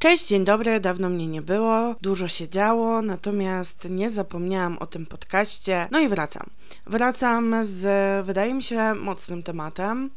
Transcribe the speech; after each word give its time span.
Cześć, 0.00 0.28
dzień 0.28 0.44
dobry, 0.44 0.80
dawno 0.80 1.08
mnie 1.08 1.26
nie 1.26 1.42
było, 1.42 1.94
dużo 2.02 2.28
się 2.28 2.48
działo, 2.48 3.02
natomiast 3.02 3.90
nie 3.90 4.10
zapomniałam 4.10 4.78
o 4.78 4.86
tym 4.86 5.06
podcaście. 5.06 5.88
No 5.90 6.00
i 6.00 6.08
wracam. 6.08 6.50
Wracam 6.86 7.56
z, 7.62 8.26
wydaje 8.26 8.54
mi 8.54 8.62
się, 8.62 8.94
mocnym 8.94 9.42
tematem, 9.42 10.10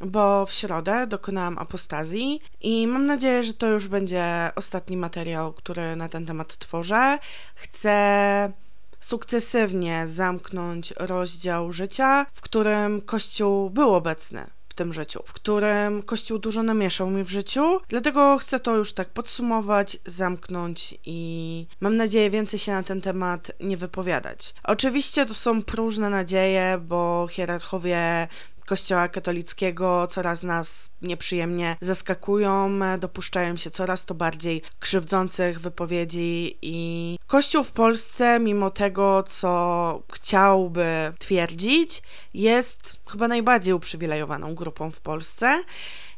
bo 0.00 0.46
w 0.46 0.52
środę 0.52 1.06
dokonałam 1.06 1.58
apostazji 1.58 2.40
i 2.60 2.86
mam 2.86 3.06
nadzieję, 3.06 3.42
że 3.42 3.54
to 3.54 3.66
już 3.66 3.88
będzie 3.88 4.50
ostatni 4.56 4.96
materiał, 4.96 5.52
który 5.52 5.96
na 5.96 6.08
ten 6.08 6.26
temat 6.26 6.58
tworzę. 6.58 7.18
Chcę 7.54 8.52
sukcesywnie 9.00 10.06
zamknąć 10.06 10.94
rozdział 10.96 11.72
życia, 11.72 12.26
w 12.34 12.40
którym 12.40 13.00
Kościół 13.00 13.70
był 13.70 13.94
obecny 13.94 14.59
w 14.70 14.74
tym 14.74 14.92
życiu, 14.92 15.22
w 15.26 15.32
którym 15.32 16.02
Kościół 16.02 16.38
dużo 16.38 16.62
namieszał 16.62 17.10
mi 17.10 17.24
w 17.24 17.30
życiu. 17.30 17.80
Dlatego 17.88 18.38
chcę 18.38 18.60
to 18.60 18.76
już 18.76 18.92
tak 18.92 19.08
podsumować, 19.08 19.98
zamknąć 20.06 20.94
i 21.06 21.66
mam 21.80 21.96
nadzieję 21.96 22.30
więcej 22.30 22.58
się 22.58 22.72
na 22.72 22.82
ten 22.82 23.00
temat 23.00 23.50
nie 23.60 23.76
wypowiadać. 23.76 24.54
Oczywiście 24.64 25.26
to 25.26 25.34
są 25.34 25.62
próżne 25.62 26.10
nadzieje, 26.10 26.78
bo 26.82 27.28
hierarchowie 27.30 28.28
Kościoła 28.70 29.08
katolickiego 29.08 30.06
coraz 30.06 30.42
nas 30.42 30.90
nieprzyjemnie 31.02 31.76
zaskakują, 31.80 32.78
dopuszczają 32.98 33.56
się 33.56 33.70
coraz 33.70 34.04
to 34.04 34.14
bardziej 34.14 34.62
krzywdzących 34.78 35.60
wypowiedzi 35.60 36.58
i 36.62 37.18
Kościół 37.26 37.64
w 37.64 37.72
Polsce, 37.72 38.40
mimo 38.40 38.70
tego, 38.70 39.22
co 39.22 40.02
chciałby 40.12 41.12
twierdzić, 41.18 42.02
jest 42.34 42.96
chyba 43.10 43.28
najbardziej 43.28 43.74
uprzywilejowaną 43.74 44.54
grupą 44.54 44.90
w 44.90 45.00
Polsce. 45.00 45.62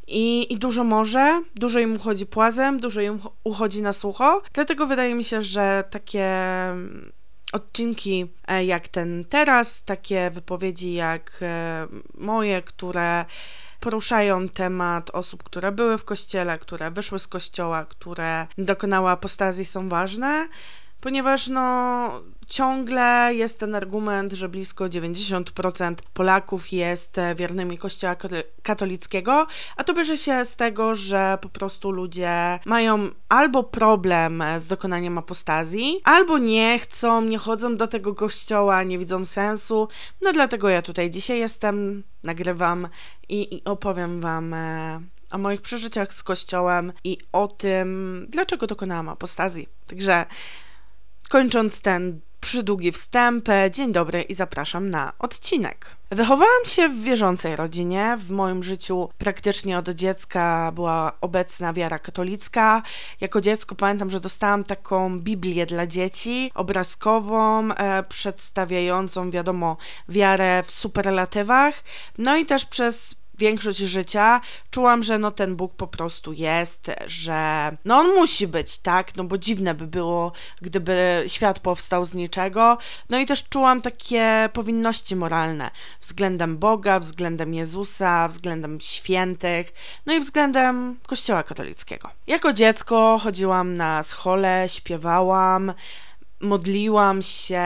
I, 0.06 0.53
I 0.53 0.59
dużo 0.59 0.84
może, 0.84 1.42
dużo 1.55 1.80
im 1.80 1.97
uchodzi 1.97 2.27
płazem, 2.27 2.80
dużo 2.80 3.00
im 3.00 3.20
uchodzi 3.45 3.83
na 3.83 3.92
sucho. 3.92 4.42
Dlatego 4.53 4.87
wydaje 4.87 5.14
mi 5.14 5.25
się, 5.25 5.42
że 5.42 5.84
takie 5.91 6.28
odcinki 7.53 8.27
e, 8.48 8.64
jak 8.64 8.89
ten 8.89 9.25
teraz, 9.25 9.83
takie 9.83 10.31
wypowiedzi 10.31 10.92
jak 10.92 11.39
e, 11.42 11.86
moje, 12.14 12.62
które 12.62 13.25
poruszają 13.81 14.48
temat 14.48 15.11
osób, 15.11 15.42
które 15.42 15.72
były 15.72 15.98
w 15.98 16.05
kościele, 16.05 16.59
które 16.59 16.91
wyszły 16.91 17.19
z 17.19 17.28
kościoła, 17.28 17.84
które 17.84 18.47
dokonały 18.59 19.11
apostazji, 19.11 19.64
są 19.64 19.89
ważne 19.89 20.48
ponieważ 21.03 21.48
no 21.48 22.08
ciągle 22.48 23.31
jest 23.34 23.58
ten 23.58 23.75
argument, 23.75 24.33
że 24.33 24.48
blisko 24.48 24.84
90% 24.84 25.94
Polaków 26.14 26.72
jest 26.72 27.19
e, 27.19 27.34
wiernymi 27.34 27.78
Kościoła 27.78 28.17
katolickiego, 28.62 29.47
a 29.77 29.84
to 29.84 29.94
bierze 29.94 30.17
się 30.17 30.44
z 30.44 30.56
tego, 30.56 30.94
że 30.94 31.39
po 31.41 31.48
prostu 31.48 31.91
ludzie 31.91 32.59
mają 32.64 33.11
albo 33.28 33.62
problem 33.62 34.42
z 34.59 34.67
dokonaniem 34.67 35.19
apostazji, 35.19 36.00
albo 36.05 36.39
nie 36.39 36.78
chcą, 36.78 37.22
nie 37.22 37.39
chodzą 37.39 37.77
do 37.77 37.87
tego 37.87 38.14
kościoła, 38.14 38.83
nie 38.83 38.98
widzą 38.98 39.25
sensu. 39.25 39.89
No 40.20 40.33
dlatego 40.33 40.69
ja 40.69 40.83
tutaj 40.83 41.11
dzisiaj 41.11 41.39
jestem, 41.39 42.03
nagrywam 42.22 42.89
i, 43.28 43.55
i 43.55 43.64
opowiem 43.64 44.20
wam 44.20 44.55
e, 44.55 45.00
o 45.31 45.39
moich 45.39 45.61
przeżyciach 45.61 46.14
z 46.14 46.22
kościołem 46.22 46.92
i 47.05 47.19
o 47.33 47.48
tym, 47.48 48.27
dlaczego 48.28 48.66
dokonałam 48.66 49.09
apostazji. 49.09 49.69
Także 49.87 50.27
Kończąc 51.33 51.80
ten 51.80 52.20
przydługi 52.41 52.92
wstęp, 52.92 53.48
dzień 53.70 53.92
dobry 53.92 54.22
i 54.22 54.34
zapraszam 54.34 54.91
na 54.91 55.12
odcinek. 55.19 55.86
Wychowałam 56.11 56.64
się 56.64 56.88
w 56.88 57.02
wierzącej 57.02 57.56
rodzinie. 57.56 58.19
W 58.20 58.30
moim 58.30 58.62
życiu 58.62 59.08
praktycznie 59.19 59.78
od 59.78 59.88
dziecka 59.88 60.72
była 60.75 61.12
obecna 61.20 61.72
wiara 61.72 61.98
katolicka. 61.98 62.83
Jako 63.20 63.41
dziecko 63.41 63.75
pamiętam, 63.75 64.10
że 64.10 64.20
dostałam 64.20 64.64
taką 64.64 65.20
Biblię 65.20 65.66
dla 65.66 65.86
dzieci, 65.86 66.50
obrazkową, 66.55 67.72
e, 67.72 68.03
przedstawiającą, 68.03 69.30
wiadomo, 69.30 69.77
wiarę 70.08 70.62
w 70.62 70.70
superlatywach. 70.70 71.75
No 72.19 72.37
i 72.37 72.47
też 72.47 72.65
przez 72.65 73.22
większość 73.38 73.78
życia 73.78 74.41
czułam, 74.70 75.03
że 75.03 75.19
no 75.19 75.31
ten 75.31 75.56
Bóg 75.56 75.75
po 75.75 75.87
prostu 75.87 76.32
jest, 76.32 76.91
że 77.06 77.70
no 77.84 77.98
on 77.98 78.15
musi 78.15 78.47
być, 78.47 78.78
tak? 78.78 79.16
No 79.16 79.25
bo 79.25 79.38
dziwne 79.38 79.75
by 79.75 79.87
było, 79.87 80.32
gdyby 80.62 81.25
świat 81.26 81.59
powstał 81.59 82.04
z 82.04 82.15
niczego. 82.15 82.78
No 83.09 83.19
i 83.19 83.26
też 83.26 83.48
czułam 83.48 83.81
takie 83.81 84.48
powinności 84.53 85.16
moralne 85.16 85.71
względem 86.00 86.59
Boga, 86.59 87.00
względem 87.00 87.54
Jezusa, 87.54 88.28
względem 88.28 88.81
świętych, 88.81 89.72
no 90.06 90.15
i 90.15 90.21
względem 90.21 90.98
Kościoła 91.06 91.42
katolickiego. 91.42 92.10
Jako 92.26 92.53
dziecko 92.53 93.19
chodziłam 93.22 93.75
na 93.75 94.03
schole, 94.03 94.66
śpiewałam, 94.69 95.72
modliłam 96.42 97.22
się, 97.22 97.62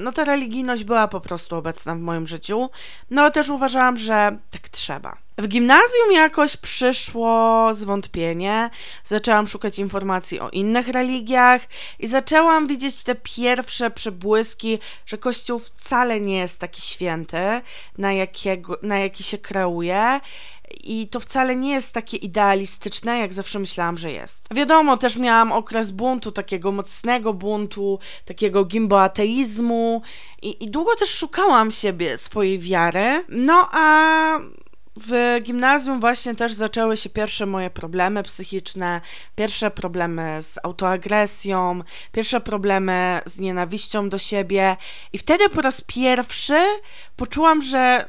no 0.00 0.12
ta 0.12 0.24
religijność 0.24 0.84
była 0.84 1.08
po 1.08 1.20
prostu 1.20 1.56
obecna 1.56 1.94
w 1.94 1.98
moim 1.98 2.26
życiu, 2.26 2.70
no 3.10 3.30
też 3.30 3.48
uważałam, 3.48 3.96
że 3.96 4.38
tak 4.50 4.68
trzeba. 4.68 5.27
W 5.38 5.48
gimnazjum 5.48 6.12
jakoś 6.12 6.56
przyszło 6.56 7.70
zwątpienie, 7.74 8.70
zaczęłam 9.04 9.46
szukać 9.46 9.78
informacji 9.78 10.40
o 10.40 10.50
innych 10.50 10.88
religiach 10.88 11.62
i 11.98 12.06
zaczęłam 12.06 12.66
widzieć 12.66 13.02
te 13.02 13.14
pierwsze 13.14 13.90
przebłyski, 13.90 14.78
że 15.06 15.18
Kościół 15.18 15.58
wcale 15.58 16.20
nie 16.20 16.38
jest 16.38 16.60
taki 16.60 16.82
święty, 16.82 17.60
na, 17.98 18.12
jakiego, 18.12 18.78
na 18.82 18.98
jaki 18.98 19.22
się 19.22 19.38
kreuje 19.38 20.20
i 20.84 21.08
to 21.08 21.20
wcale 21.20 21.56
nie 21.56 21.72
jest 21.72 21.92
takie 21.92 22.16
idealistyczne, 22.16 23.18
jak 23.18 23.34
zawsze 23.34 23.58
myślałam, 23.58 23.98
że 23.98 24.12
jest. 24.12 24.48
Wiadomo, 24.50 24.96
też 24.96 25.16
miałam 25.16 25.52
okres 25.52 25.90
buntu, 25.90 26.32
takiego 26.32 26.72
mocnego 26.72 27.34
buntu, 27.34 27.98
takiego 28.24 28.64
gimboateizmu 28.64 30.02
i, 30.42 30.64
i 30.64 30.70
długo 30.70 30.96
też 30.96 31.10
szukałam 31.10 31.70
siebie, 31.70 32.18
swojej 32.18 32.58
wiary. 32.58 33.24
No 33.28 33.68
a 33.72 34.38
w 35.00 35.40
gimnazjum 35.42 36.00
właśnie 36.00 36.34
też 36.34 36.52
zaczęły 36.52 36.96
się 36.96 37.10
pierwsze 37.10 37.46
moje 37.46 37.70
problemy 37.70 38.22
psychiczne, 38.22 39.00
pierwsze 39.36 39.70
problemy 39.70 40.42
z 40.42 40.58
autoagresją, 40.62 41.80
pierwsze 42.12 42.40
problemy 42.40 43.20
z 43.26 43.38
nienawiścią 43.38 44.08
do 44.08 44.18
siebie. 44.18 44.76
I 45.12 45.18
wtedy 45.18 45.48
po 45.48 45.60
raz 45.62 45.80
pierwszy 45.80 46.58
poczułam, 47.16 47.62
że 47.62 48.08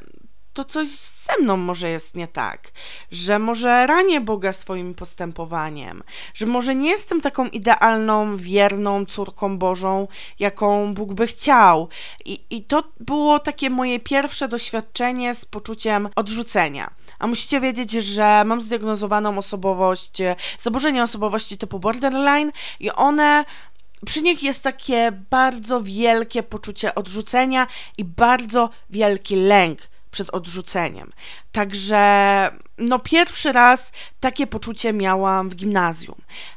to 0.60 0.64
coś 0.64 0.88
ze 0.88 1.42
mną 1.42 1.56
może 1.56 1.90
jest 1.90 2.14
nie 2.14 2.28
tak, 2.28 2.70
że 3.10 3.38
może 3.38 3.86
ranię 3.86 4.20
Boga 4.20 4.52
swoim 4.52 4.94
postępowaniem, 4.94 6.02
że 6.34 6.46
może 6.46 6.74
nie 6.74 6.90
jestem 6.90 7.20
taką 7.20 7.46
idealną, 7.46 8.36
wierną 8.36 9.06
córką 9.06 9.58
Bożą, 9.58 10.08
jaką 10.38 10.94
Bóg 10.94 11.12
by 11.12 11.26
chciał. 11.26 11.88
I, 12.24 12.40
i 12.50 12.64
to 12.64 12.84
było 13.00 13.38
takie 13.38 13.70
moje 13.70 14.00
pierwsze 14.00 14.48
doświadczenie 14.48 15.34
z 15.34 15.44
poczuciem 15.44 16.08
odrzucenia. 16.16 16.90
A 17.18 17.26
musicie 17.26 17.60
wiedzieć, 17.60 17.92
że 17.92 18.42
mam 18.44 18.62
zdiagnozowaną 18.62 19.38
osobowość, 19.38 20.18
zaburzenie 20.58 21.02
osobowości 21.02 21.58
typu 21.58 21.78
borderline 21.78 22.52
i 22.80 22.90
one 22.90 23.44
przy 24.06 24.22
nich 24.22 24.42
jest 24.42 24.62
takie 24.62 25.12
bardzo 25.30 25.82
wielkie 25.82 26.42
poczucie 26.42 26.94
odrzucenia 26.94 27.66
i 27.98 28.04
bardzo 28.04 28.70
wielki 28.90 29.36
lęk 29.36 29.80
przed 30.10 30.30
odrzuceniem. 30.30 31.12
Także 31.52 32.50
no 32.80 32.98
pierwszy 32.98 33.52
raz 33.52 33.92
takie 34.20 34.46
poczucie 34.46 34.92
miałam 34.92 35.50
w 35.50 35.54
gimnazjum. 35.54 36.14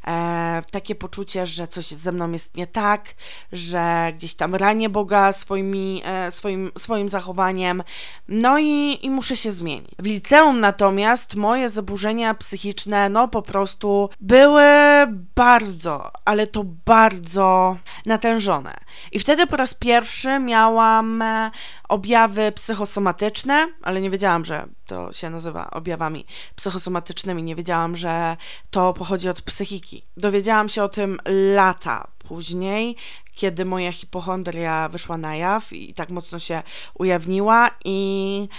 E, 0.08 0.62
takie 0.72 0.96
poczucie, 0.96 1.48
że 1.48 1.68
coś 1.68 1.88
ze 1.88 2.12
mną 2.12 2.32
jest 2.32 2.58
nie 2.58 2.68
tak, 2.68 3.16
że 3.52 4.12
gdzieś 4.16 4.36
tam 4.36 4.56
ranię 4.56 4.90
Boga 4.90 5.34
swoimi, 5.34 6.02
e, 6.06 6.32
swoim, 6.32 6.72
swoim 6.78 7.10
zachowaniem, 7.10 7.84
no 8.28 8.60
i, 8.60 9.00
i 9.02 9.10
muszę 9.10 9.38
się 9.38 9.52
zmienić. 9.52 9.92
W 10.00 10.06
liceum 10.06 10.60
natomiast 10.60 11.36
moje 11.36 11.70
zaburzenia 11.70 12.34
psychiczne, 12.34 13.10
no 13.10 13.28
po 13.28 13.42
prostu 13.42 14.10
były 14.22 14.64
bardzo, 15.36 16.12
ale 16.26 16.48
to 16.48 16.64
bardzo 16.86 17.78
natężone. 18.06 18.74
I 19.12 19.20
wtedy 19.20 19.48
po 19.48 19.58
raz 19.58 19.74
pierwszy 19.74 20.40
miałam 20.40 21.22
e, 21.22 21.52
objawy 21.90 22.52
psychosomatyczne, 22.52 23.68
ale 23.82 24.02
nie 24.02 24.10
wiedziałam, 24.10 24.46
że 24.46 24.68
to 24.86 25.14
się 25.14 25.30
nazywa 25.30 25.72
objawami 25.72 26.26
psychosomatycznymi. 26.56 27.44
Nie 27.44 27.56
wiedziałam, 27.56 27.98
że 27.98 28.38
to 28.72 28.94
pochodzi 28.94 29.30
od 29.30 29.42
psychiki. 29.42 30.06
Dowiedziałam 30.18 30.70
się 30.70 30.84
o 30.84 30.90
tym 30.90 31.20
lata 31.56 32.08
później, 32.20 32.96
kiedy 33.36 33.66
moja 33.66 33.92
hipochondria 33.92 34.90
wyszła 34.90 35.18
na 35.18 35.36
jaw 35.36 35.74
i 35.74 35.94
tak 35.94 36.10
mocno 36.10 36.40
się 36.40 36.64
ujawniła 36.94 37.70
i 37.86 38.50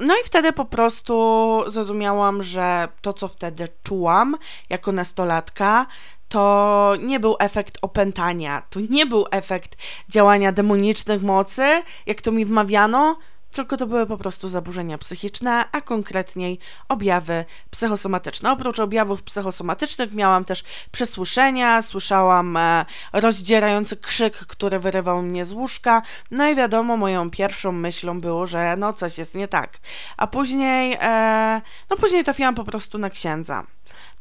no 0.00 0.14
i 0.14 0.24
wtedy 0.24 0.52
po 0.52 0.64
prostu 0.64 1.64
zrozumiałam, 1.66 2.42
że 2.42 2.88
to, 3.00 3.12
co 3.12 3.28
wtedy 3.28 3.68
czułam 3.82 4.36
jako 4.70 4.92
nastolatka, 4.92 5.86
to 6.28 6.92
nie 7.02 7.20
był 7.20 7.36
efekt 7.38 7.78
opętania, 7.82 8.62
to 8.70 8.80
nie 8.90 9.06
był 9.06 9.26
efekt 9.30 9.76
działania 10.08 10.52
demonicznych 10.52 11.22
mocy, 11.22 11.82
jak 12.06 12.20
to 12.20 12.32
mi 12.32 12.44
wmawiano, 12.44 13.18
tylko 13.52 13.76
to 13.76 13.86
były 13.86 14.06
po 14.06 14.16
prostu 14.16 14.48
zaburzenia 14.48 14.98
psychiczne, 14.98 15.64
a 15.72 15.80
konkretniej 15.80 16.58
objawy 16.88 17.44
psychosomatyczne. 17.70 18.52
Oprócz 18.52 18.78
objawów 18.78 19.22
psychosomatycznych 19.22 20.14
miałam 20.14 20.44
też 20.44 20.64
przesłyszenia, 20.92 21.82
słyszałam 21.82 22.56
e, 22.56 22.84
rozdzierający 23.12 23.96
krzyk, 23.96 24.36
który 24.36 24.78
wyrywał 24.78 25.22
mnie 25.22 25.44
z 25.44 25.52
łóżka, 25.52 26.02
no 26.30 26.48
i 26.48 26.54
wiadomo, 26.54 26.96
moją 26.96 27.30
pierwszą 27.30 27.72
myślą 27.72 28.20
było, 28.20 28.46
że 28.46 28.76
no 28.76 28.92
coś 28.92 29.18
jest 29.18 29.34
nie 29.34 29.48
tak. 29.48 29.78
A 30.16 30.26
później, 30.26 30.96
e, 31.00 31.60
no 31.90 31.96
później 31.96 32.24
trafiłam 32.24 32.54
po 32.54 32.64
prostu 32.64 32.98
na 32.98 33.10
księdza 33.10 33.66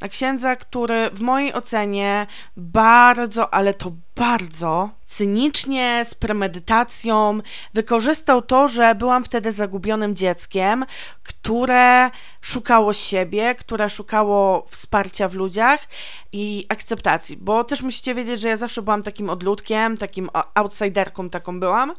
na 0.01 0.07
księdza, 0.07 0.55
który 0.55 1.09
w 1.09 1.21
mojej 1.21 1.53
ocenie 1.53 2.27
bardzo, 2.57 3.53
ale 3.53 3.73
to 3.73 3.91
bardzo 4.15 4.89
cynicznie, 5.05 6.05
z 6.07 6.15
premedytacją 6.15 7.39
wykorzystał 7.73 8.41
to, 8.41 8.67
że 8.67 8.95
byłam 8.95 9.25
wtedy 9.25 9.51
zagubionym 9.51 10.15
dzieckiem, 10.15 10.85
które 11.23 12.09
szukało 12.41 12.93
siebie, 12.93 13.55
które 13.55 13.89
szukało 13.89 14.65
wsparcia 14.69 15.27
w 15.27 15.33
ludziach 15.33 15.87
i 16.31 16.65
akceptacji, 16.69 17.37
bo 17.37 17.63
też 17.63 17.81
musicie 17.81 18.15
wiedzieć, 18.15 18.41
że 18.41 18.49
ja 18.49 18.57
zawsze 18.57 18.81
byłam 18.81 19.03
takim 19.03 19.29
odludkiem, 19.29 19.97
takim 19.97 20.29
outsiderką 20.55 21.29
taką 21.29 21.59
byłam. 21.59 21.93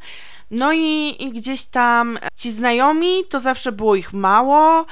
No 0.51 0.73
i, 0.73 1.15
i 1.19 1.31
gdzieś 1.31 1.65
tam 1.65 2.19
ci 2.35 2.51
znajomi, 2.51 3.25
to 3.29 3.39
zawsze 3.39 3.71
było 3.71 3.95
ich 3.95 4.13
mało, 4.13 4.85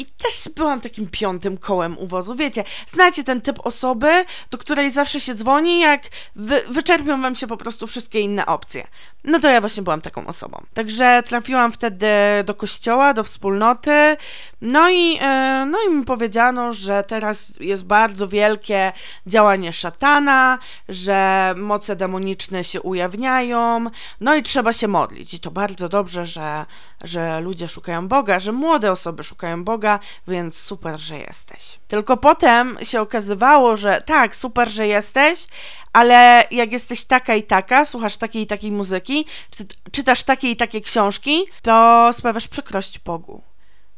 i 0.00 0.06
też 0.06 0.48
byłam 0.56 0.80
takim 0.80 1.08
piątym 1.08 1.58
kołem 1.58 1.98
uwozu. 1.98 2.34
Wiecie, 2.34 2.64
znacie 2.86 3.24
ten 3.24 3.40
typ 3.40 3.66
osoby, 3.66 4.24
do 4.50 4.58
której 4.58 4.90
zawsze 4.90 5.20
się 5.20 5.34
dzwoni, 5.34 5.80
jak 5.80 6.02
wy, 6.36 6.60
wyczerpią 6.70 7.22
wam 7.22 7.34
się 7.34 7.46
po 7.46 7.56
prostu 7.56 7.86
wszystkie 7.86 8.20
inne 8.20 8.46
opcje. 8.46 8.86
No 9.24 9.40
to 9.40 9.48
ja 9.48 9.60
właśnie 9.60 9.82
byłam 9.82 10.00
taką 10.00 10.26
osobą. 10.26 10.62
Także 10.74 11.22
trafiłam 11.26 11.72
wtedy 11.72 12.06
do 12.44 12.54
kościoła, 12.54 13.14
do 13.14 13.24
wspólnoty, 13.24 14.16
no 14.60 14.90
i, 14.90 15.18
e, 15.20 15.66
no 15.70 15.78
i 15.88 15.94
mi 15.94 16.04
powiedziano, 16.04 16.72
że 16.72 17.04
teraz 17.08 17.52
jest 17.60 17.84
bardzo 17.84 18.28
wielkie 18.28 18.92
działanie 19.26 19.72
szatana, 19.72 20.58
że 20.88 21.54
moce 21.56 21.96
demoniczne 21.96 22.64
się 22.64 22.80
ujawniają, 22.80 23.84
no 24.20 24.34
i 24.34 24.42
trzeba 24.42 24.72
się 24.72 24.88
modlić. 24.88 25.34
I 25.34 25.40
to 25.40 25.50
bardzo 25.50 25.88
dobrze, 25.88 26.26
że, 26.26 26.66
że 27.00 27.40
ludzie 27.40 27.68
szukają 27.68 28.08
Boga, 28.08 28.38
że 28.38 28.52
młode 28.52 28.92
osoby 28.92 29.22
szukają 29.24 29.64
Boga, 29.64 29.89
więc 30.28 30.56
super, 30.56 31.00
że 31.00 31.18
jesteś. 31.18 31.78
Tylko 31.88 32.16
potem 32.16 32.78
się 32.82 33.00
okazywało, 33.00 33.76
że 33.76 34.02
tak, 34.06 34.36
super, 34.36 34.68
że 34.68 34.86
jesteś, 34.86 35.46
ale 35.92 36.44
jak 36.50 36.72
jesteś 36.72 37.04
taka 37.04 37.34
i 37.34 37.42
taka, 37.42 37.84
słuchasz 37.84 38.16
takiej 38.16 38.42
i 38.42 38.46
takiej 38.46 38.72
muzyki, 38.72 39.26
czy, 39.50 39.64
czytasz 39.92 40.22
takie 40.22 40.50
i 40.50 40.56
takie 40.56 40.80
książki, 40.80 41.46
to 41.62 42.08
sprawiasz 42.12 42.48
przykrość 42.48 42.98
Bogu. 42.98 43.42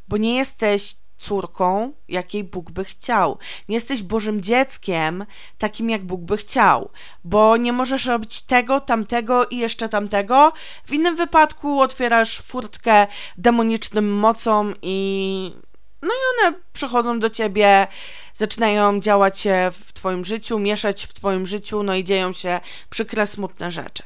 Bo 0.08 0.16
nie 0.16 0.36
jesteś 0.36 0.94
córką, 1.22 1.92
jakiej 2.08 2.44
Bóg 2.44 2.70
by 2.70 2.84
chciał. 2.84 3.38
Nie 3.68 3.74
jesteś 3.74 4.02
Bożym 4.02 4.40
dzieckiem, 4.40 5.26
takim 5.58 5.90
jak 5.90 6.04
Bóg 6.04 6.20
by 6.20 6.36
chciał, 6.36 6.90
bo 7.24 7.56
nie 7.56 7.72
możesz 7.72 8.06
robić 8.06 8.42
tego, 8.42 8.80
tamtego 8.80 9.46
i 9.46 9.56
jeszcze 9.56 9.88
tamtego. 9.88 10.52
W 10.84 10.92
innym 10.92 11.16
wypadku 11.16 11.80
otwierasz 11.80 12.38
furtkę 12.38 13.06
demonicznym 13.38 14.18
mocom 14.18 14.74
i 14.82 15.52
no 16.02 16.08
i 16.08 16.46
one 16.46 16.56
przychodzą 16.72 17.20
do 17.20 17.30
ciebie, 17.30 17.86
zaczynają 18.34 19.00
działać 19.00 19.38
się 19.38 19.70
w 19.80 19.92
twoim 19.92 20.24
życiu, 20.24 20.58
mieszać 20.58 21.06
w 21.06 21.12
twoim 21.12 21.46
życiu, 21.46 21.82
no 21.82 21.94
i 21.94 22.04
dzieją 22.04 22.32
się 22.32 22.60
przykre, 22.90 23.26
smutne 23.26 23.70
rzeczy. 23.70 24.02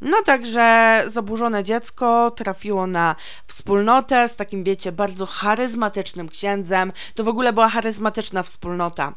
No 0.00 0.22
także 0.22 1.02
zaburzone 1.06 1.64
dziecko 1.64 2.30
trafiło 2.30 2.86
na 2.86 3.16
wspólnotę 3.46 4.28
z 4.28 4.36
takim, 4.36 4.64
wiecie, 4.64 4.92
bardzo 4.92 5.26
charyzmatycznym 5.26 6.28
księdzem. 6.28 6.92
To 7.14 7.24
w 7.24 7.28
ogóle 7.28 7.52
była 7.52 7.68
charyzmatyczna 7.68 8.42
wspólnota. 8.42 9.14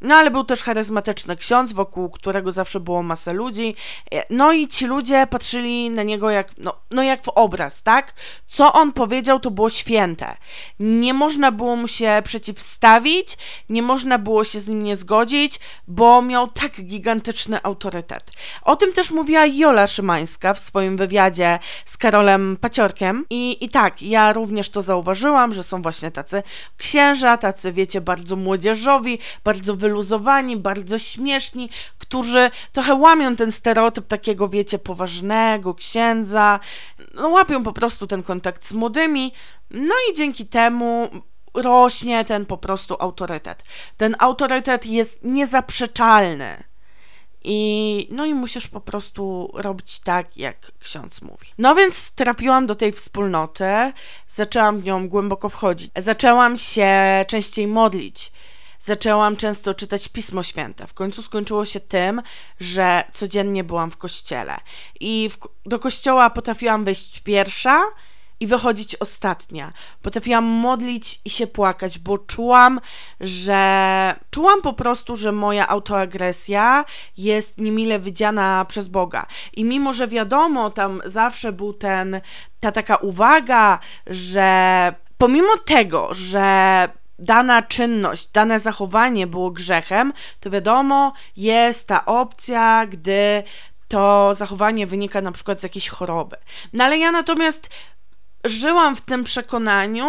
No 0.00 0.14
ale 0.14 0.30
był 0.30 0.44
też 0.44 0.62
charyzmatyczny 0.62 1.36
ksiądz, 1.36 1.72
wokół 1.72 2.10
którego 2.10 2.52
zawsze 2.52 2.80
było 2.80 3.02
masę 3.02 3.32
ludzi. 3.32 3.74
E, 4.12 4.24
no 4.30 4.52
i 4.52 4.68
ci 4.68 4.86
ludzie 4.86 5.26
patrzyli 5.30 5.90
na 5.90 6.02
niego 6.02 6.30
jak, 6.30 6.58
no, 6.58 6.74
no 6.90 7.02
jak 7.02 7.24
w 7.24 7.28
obraz, 7.28 7.82
tak? 7.82 8.14
Co 8.46 8.72
on 8.72 8.92
powiedział, 8.92 9.40
to 9.40 9.50
było 9.50 9.70
święte. 9.70 10.36
Nie 10.80 11.14
można 11.14 11.52
było 11.52 11.76
mu 11.76 11.88
się 11.88 12.22
przeciwstawić, 12.24 13.36
nie 13.68 13.82
można 13.82 14.18
było 14.18 14.44
się 14.44 14.60
z 14.60 14.68
nim 14.68 14.82
nie 14.82 14.96
zgodzić, 14.96 15.60
bo 15.88 16.22
miał 16.22 16.46
tak 16.46 16.72
gigantyczny 16.72 17.62
autorytet. 17.62 18.30
O 18.62 18.76
tym 18.76 18.92
też 18.92 19.10
mówiła 19.10 19.46
Jola 19.46 19.86
Szymańska 19.86 20.54
w 20.54 20.58
swoim 20.58 20.96
wywiadzie 20.96 21.58
z 21.84 21.96
Karolem 21.96 22.56
Paciorkiem. 22.60 23.24
I, 23.30 23.64
I 23.64 23.68
tak, 23.68 24.02
ja 24.02 24.32
również 24.32 24.70
to 24.70 24.82
zauważyłam, 24.82 25.54
że 25.54 25.62
są 25.62 25.82
właśnie 25.82 26.10
tacy 26.10 26.42
księża, 26.76 27.36
tacy, 27.36 27.72
wiecie, 27.72 28.00
bardzo 28.00 28.36
młodzieżowi, 28.36 29.18
bardzo 29.44 29.76
wy 29.76 29.87
wyluzowani, 29.88 30.56
bardzo 30.56 30.98
śmieszni, 30.98 31.70
którzy 31.98 32.50
trochę 32.72 32.94
łamią 32.94 33.36
ten 33.36 33.52
stereotyp 33.52 34.06
takiego, 34.06 34.48
wiecie, 34.48 34.78
poważnego 34.78 35.74
księdza, 35.74 36.60
no, 37.14 37.28
łapią 37.28 37.62
po 37.62 37.72
prostu 37.72 38.06
ten 38.06 38.22
kontakt 38.22 38.66
z 38.66 38.72
młodymi, 38.72 39.32
no 39.70 39.94
i 40.10 40.14
dzięki 40.14 40.46
temu 40.46 41.10
rośnie 41.54 42.24
ten 42.24 42.46
po 42.46 42.56
prostu 42.56 42.96
autorytet. 42.98 43.64
Ten 43.96 44.16
autorytet 44.18 44.86
jest 44.86 45.18
niezaprzeczalny. 45.22 46.64
I, 47.44 48.08
no 48.10 48.26
i 48.26 48.34
musisz 48.34 48.68
po 48.68 48.80
prostu 48.80 49.50
robić 49.54 50.00
tak, 50.00 50.36
jak 50.36 50.72
ksiądz 50.80 51.22
mówi. 51.22 51.46
No 51.58 51.74
więc 51.74 52.10
trafiłam 52.10 52.66
do 52.66 52.74
tej 52.74 52.92
wspólnoty, 52.92 53.92
zaczęłam 54.28 54.78
w 54.78 54.84
nią 54.84 55.08
głęboko 55.08 55.48
wchodzić, 55.48 55.90
zaczęłam 55.96 56.56
się 56.56 56.90
częściej 57.28 57.66
modlić 57.66 58.32
zaczęłam 58.80 59.36
często 59.36 59.74
czytać 59.74 60.08
Pismo 60.08 60.42
Święte. 60.42 60.86
W 60.86 60.94
końcu 60.94 61.22
skończyło 61.22 61.64
się 61.64 61.80
tym, 61.80 62.22
że 62.60 63.04
codziennie 63.12 63.64
byłam 63.64 63.90
w 63.90 63.96
kościele. 63.96 64.56
I 65.00 65.30
w, 65.32 65.38
do 65.68 65.78
kościoła 65.78 66.30
potrafiłam 66.30 66.84
wejść 66.84 67.20
pierwsza 67.20 67.80
i 68.40 68.46
wychodzić 68.46 68.96
ostatnia. 68.96 69.72
Potrafiłam 70.02 70.44
modlić 70.44 71.20
i 71.24 71.30
się 71.30 71.46
płakać, 71.46 71.98
bo 71.98 72.18
czułam, 72.18 72.80
że 73.20 74.14
czułam 74.30 74.62
po 74.62 74.72
prostu, 74.72 75.16
że 75.16 75.32
moja 75.32 75.68
autoagresja 75.68 76.84
jest 77.16 77.58
niemile 77.58 77.98
widziana 78.00 78.64
przez 78.68 78.88
Boga. 78.88 79.26
I 79.52 79.64
mimo, 79.64 79.92
że 79.92 80.08
wiadomo, 80.08 80.70
tam 80.70 81.02
zawsze 81.04 81.52
był 81.52 81.72
ten, 81.72 82.20
ta 82.60 82.72
taka 82.72 82.96
uwaga, 82.96 83.78
że 84.06 84.94
pomimo 85.18 85.56
tego, 85.66 86.08
że 86.14 86.88
dana 87.18 87.62
czynność, 87.62 88.26
dane 88.26 88.60
zachowanie 88.60 89.26
było 89.26 89.50
grzechem, 89.50 90.12
to 90.40 90.50
wiadomo, 90.50 91.12
jest 91.36 91.86
ta 91.86 92.04
opcja, 92.04 92.86
gdy 92.86 93.42
to 93.88 94.34
zachowanie 94.34 94.86
wynika 94.86 95.20
na 95.20 95.32
przykład 95.32 95.60
z 95.60 95.62
jakiejś 95.62 95.88
choroby. 95.88 96.36
No 96.72 96.84
ale 96.84 96.98
ja 96.98 97.12
natomiast 97.12 97.70
żyłam 98.44 98.96
w 98.96 99.00
tym 99.00 99.24
przekonaniu, 99.24 100.06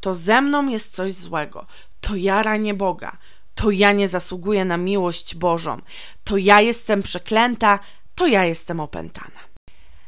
to 0.00 0.14
ze 0.14 0.42
mną 0.42 0.68
jest 0.68 0.94
coś 0.94 1.12
złego. 1.12 1.66
To 2.00 2.16
ja 2.16 2.42
ranię 2.42 2.74
Boga. 2.74 3.16
To 3.54 3.70
ja 3.70 3.92
nie 3.92 4.08
zasługuję 4.08 4.64
na 4.64 4.76
miłość 4.76 5.34
Bożą. 5.34 5.80
To 6.24 6.36
ja 6.36 6.60
jestem 6.60 7.02
przeklęta. 7.02 7.78
To 8.14 8.26
ja 8.26 8.44
jestem 8.44 8.80
opętana. 8.80 9.40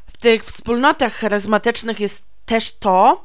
W 0.07 0.17
tych 0.17 0.45
wspólnotach 0.45 1.13
charyzmatycznych 1.13 2.01
jest 2.01 2.25
też 2.47 2.79
to, 2.79 3.25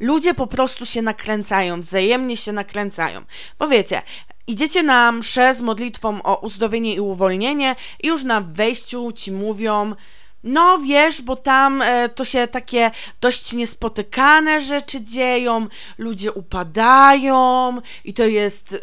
ludzie 0.00 0.34
po 0.34 0.46
prostu 0.46 0.86
się 0.86 1.02
nakręcają, 1.02 1.80
wzajemnie 1.80 2.36
się 2.36 2.52
nakręcają. 2.52 3.24
Bo 3.58 3.68
wiecie, 3.68 4.02
idziecie 4.46 4.82
na 4.82 5.12
mszę 5.12 5.54
z 5.54 5.60
modlitwą 5.60 6.22
o 6.22 6.36
uzdrowienie 6.36 6.94
i 6.94 7.00
uwolnienie 7.00 7.76
i 8.02 8.06
już 8.06 8.24
na 8.24 8.40
wejściu 8.40 9.12
ci 9.12 9.32
mówią, 9.32 9.94
no 10.44 10.78
wiesz, 10.78 11.22
bo 11.22 11.36
tam 11.36 11.82
e, 11.82 12.08
to 12.08 12.24
się 12.24 12.46
takie 12.46 12.90
dość 13.20 13.52
niespotykane 13.52 14.60
rzeczy 14.60 15.00
dzieją, 15.04 15.66
ludzie 15.98 16.32
upadają 16.32 17.78
i 18.04 18.14
to 18.14 18.24
jest 18.24 18.76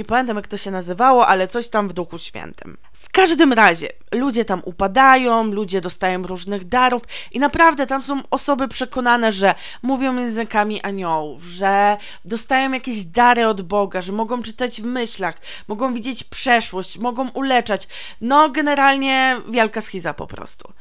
nie 0.00 0.04
pamiętam 0.04 0.36
jak 0.36 0.48
to 0.48 0.56
się 0.56 0.70
nazywało, 0.70 1.26
ale 1.26 1.48
coś 1.48 1.68
tam 1.68 1.88
w 1.88 1.92
Duchu 1.92 2.18
Świętym. 2.18 2.76
W 2.92 3.08
każdym 3.12 3.52
razie, 3.52 3.88
ludzie 4.12 4.44
tam 4.44 4.62
upadają, 4.64 5.44
ludzie 5.44 5.80
dostają 5.80 6.22
różnych 6.22 6.64
darów 6.64 7.02
i 7.32 7.38
naprawdę 7.38 7.86
tam 7.86 8.02
są 8.02 8.20
osoby 8.30 8.68
przekonane, 8.68 9.32
że 9.32 9.54
mówią 9.82 10.16
językami 10.16 10.82
aniołów, 10.82 11.42
że 11.42 11.96
dostają 12.24 12.72
jakieś 12.72 13.04
dary 13.04 13.46
od 13.46 13.62
Boga, 13.62 14.00
że 14.00 14.12
mogą 14.12 14.42
czytać 14.42 14.82
w 14.82 14.84
myślach, 14.84 15.34
mogą 15.68 15.94
widzieć 15.94 16.24
przeszłość, 16.24 16.98
mogą 16.98 17.28
uleczać. 17.30 17.88
No, 18.20 18.48
generalnie 18.48 19.40
wielka 19.48 19.80
schiza 19.80 20.14
po 20.14 20.26
prostu. 20.26 20.72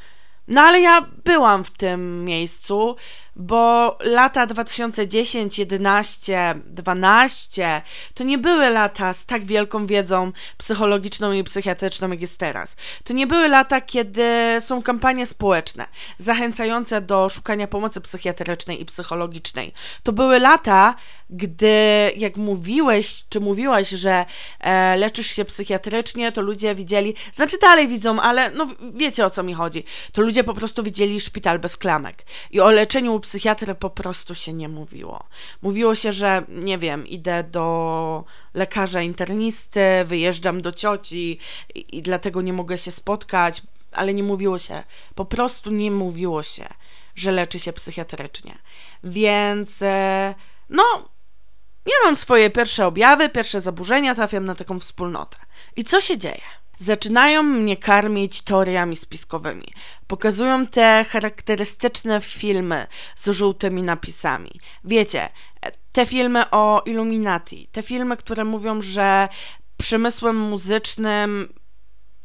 No 0.47 0.61
ale 0.61 0.81
ja 0.81 1.01
byłam 1.23 1.63
w 1.63 1.71
tym 1.71 2.25
miejscu, 2.25 2.95
bo 3.35 3.97
lata 4.01 4.45
2010, 4.45 5.59
11, 5.59 6.55
12 6.65 7.81
to 8.13 8.23
nie 8.23 8.37
były 8.37 8.69
lata 8.69 9.13
z 9.13 9.25
tak 9.25 9.45
wielką 9.45 9.85
wiedzą 9.85 10.31
psychologiczną 10.57 11.31
i 11.31 11.43
psychiatryczną, 11.43 12.09
jak 12.09 12.21
jest 12.21 12.37
teraz. 12.37 12.75
To 13.03 13.13
nie 13.13 13.27
były 13.27 13.47
lata, 13.47 13.81
kiedy 13.81 14.57
są 14.59 14.83
kampanie 14.83 15.25
społeczne 15.25 15.85
zachęcające 16.17 17.01
do 17.01 17.29
szukania 17.29 17.67
pomocy 17.67 18.01
psychiatrycznej 18.01 18.81
i 18.81 18.85
psychologicznej. 18.85 19.73
To 20.03 20.13
były 20.13 20.39
lata, 20.39 20.95
gdy 21.29 22.11
jak 22.15 22.37
mówiłeś, 22.37 23.23
czy 23.29 23.39
mówiłaś, 23.39 23.89
że 23.89 24.25
e, 24.59 24.97
leczysz 24.97 25.27
się 25.27 25.45
psychiatrycznie, 25.45 26.31
to 26.31 26.41
ludzie 26.41 26.75
widzieli, 26.75 27.15
znaczy 27.33 27.57
dalej 27.61 27.87
widzą, 27.87 28.19
ale 28.21 28.51
no 28.51 28.67
wiecie 28.93 29.25
o 29.25 29.29
co 29.29 29.43
mi 29.43 29.53
chodzi. 29.53 29.83
To 30.11 30.21
ludzie 30.21 30.43
po 30.43 30.53
prostu 30.53 30.83
widzieli 30.83 31.21
szpital 31.21 31.59
bez 31.59 31.77
klamek. 31.77 32.25
I 32.51 32.59
o 32.59 32.69
leczeniu 32.69 33.18
psychiatry 33.19 33.75
po 33.75 33.89
prostu 33.89 34.35
się 34.35 34.53
nie 34.53 34.69
mówiło. 34.69 35.23
Mówiło 35.61 35.95
się, 35.95 36.13
że 36.13 36.43
nie 36.49 36.77
wiem, 36.77 37.07
idę 37.07 37.43
do 37.43 38.23
lekarza 38.53 39.01
internisty, 39.01 39.81
wyjeżdżam 40.05 40.61
do 40.61 40.71
cioci 40.71 41.39
i, 41.75 41.97
i 41.97 42.01
dlatego 42.01 42.41
nie 42.41 42.53
mogę 42.53 42.77
się 42.77 42.91
spotkać, 42.91 43.61
ale 43.91 44.13
nie 44.13 44.23
mówiło 44.23 44.59
się, 44.59 44.83
po 45.15 45.25
prostu 45.25 45.71
nie 45.71 45.91
mówiło 45.91 46.43
się, 46.43 46.67
że 47.15 47.31
leczy 47.31 47.59
się 47.59 47.73
psychiatrycznie. 47.73 48.57
Więc 49.03 49.81
e, 49.81 50.35
no, 50.69 50.83
ja 51.85 51.93
mam 52.05 52.15
swoje 52.15 52.49
pierwsze 52.49 52.87
objawy, 52.87 53.29
pierwsze 53.29 53.61
zaburzenia, 53.61 54.15
trafiam 54.15 54.45
na 54.45 54.55
taką 54.55 54.79
wspólnotę. 54.79 55.37
I 55.75 55.83
co 55.83 56.01
się 56.01 56.17
dzieje? 56.17 56.41
Zaczynają 56.79 57.43
mnie 57.43 57.77
karmić 57.77 58.41
teoriami 58.41 58.97
spiskowymi. 58.97 59.67
Pokazują 60.07 60.67
te 60.67 61.05
charakterystyczne 61.09 62.21
filmy 62.21 62.87
z 63.15 63.29
żółtymi 63.29 63.81
napisami. 63.81 64.51
Wiecie, 64.83 65.29
te 65.91 66.05
filmy 66.05 66.49
o 66.51 66.81
Illuminati, 66.85 67.67
te 67.71 67.83
filmy, 67.83 68.17
które 68.17 68.45
mówią, 68.45 68.81
że 68.81 69.29
przemysłem 69.77 70.37
muzycznym 70.37 71.53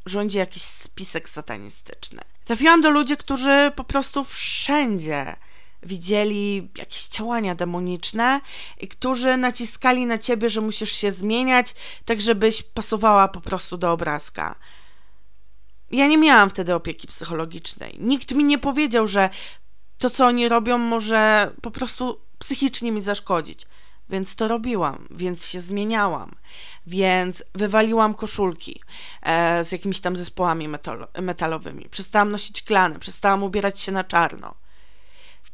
rządzi 0.06 0.38
jakiś 0.38 0.62
spisek 0.62 1.28
satanistyczny. 1.28 2.20
Trafiłam 2.44 2.80
do 2.80 2.90
ludzi, 2.90 3.16
którzy 3.16 3.72
po 3.76 3.84
prostu 3.84 4.24
wszędzie 4.24 5.36
widzieli 5.84 6.70
jakieś 6.78 7.08
działania 7.08 7.54
demoniczne 7.54 8.40
i 8.80 8.88
którzy 8.88 9.36
naciskali 9.36 10.06
na 10.06 10.18
ciebie, 10.18 10.50
że 10.50 10.60
musisz 10.60 10.92
się 10.92 11.12
zmieniać, 11.12 11.74
tak 12.04 12.20
żebyś 12.20 12.62
pasowała 12.62 13.28
po 13.28 13.40
prostu 13.40 13.76
do 13.76 13.92
obrazka. 13.92 14.54
Ja 15.90 16.06
nie 16.06 16.18
miałam 16.18 16.50
wtedy 16.50 16.74
opieki 16.74 17.06
psychologicznej. 17.06 17.96
Nikt 18.00 18.32
mi 18.32 18.44
nie 18.44 18.58
powiedział, 18.58 19.08
że 19.08 19.30
to, 19.98 20.10
co 20.10 20.26
oni 20.26 20.48
robią, 20.48 20.78
może 20.78 21.50
po 21.62 21.70
prostu 21.70 22.20
psychicznie 22.38 22.92
mi 22.92 23.00
zaszkodzić. 23.00 23.66
Więc 24.10 24.36
to 24.36 24.48
robiłam, 24.48 25.08
więc 25.10 25.46
się 25.46 25.60
zmieniałam, 25.60 26.34
więc 26.86 27.44
wywaliłam 27.54 28.14
koszulki 28.14 28.80
e, 29.22 29.64
z 29.64 29.72
jakimiś 29.72 30.00
tam 30.00 30.16
zespołami 30.16 30.68
metal 30.68 31.06
metalowymi. 31.22 31.88
Przestałam 31.90 32.30
nosić 32.32 32.62
klany, 32.62 32.98
przestałam 32.98 33.42
ubierać 33.42 33.80
się 33.80 33.92
na 33.92 34.04
czarno. 34.04 34.54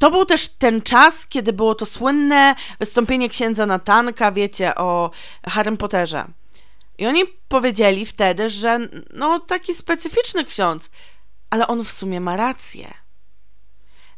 To 0.00 0.11
był 0.11 0.25
też 0.25 0.49
ten 0.49 0.83
czas, 0.83 1.26
kiedy 1.26 1.52
było 1.52 1.75
to 1.75 1.87
słynne 1.87 2.54
wystąpienie 2.78 3.28
księdza 3.28 3.66
Natanka, 3.66 4.33
wiecie, 4.33 4.75
o 4.75 5.11
Harrym 5.47 5.76
Potterze. 5.76 6.25
I 6.99 7.07
oni 7.07 7.25
powiedzieli 7.49 8.07
wtedy, 8.07 8.50
że 8.50 8.78
no 9.12 9.40
taki 9.40 9.75
specyficzny 9.75 10.45
ksiądz, 10.45 10.90
ale 11.50 11.66
on 11.66 11.85
w 11.85 11.90
sumie 11.90 12.21
ma 12.21 12.37
rację. 12.37 12.95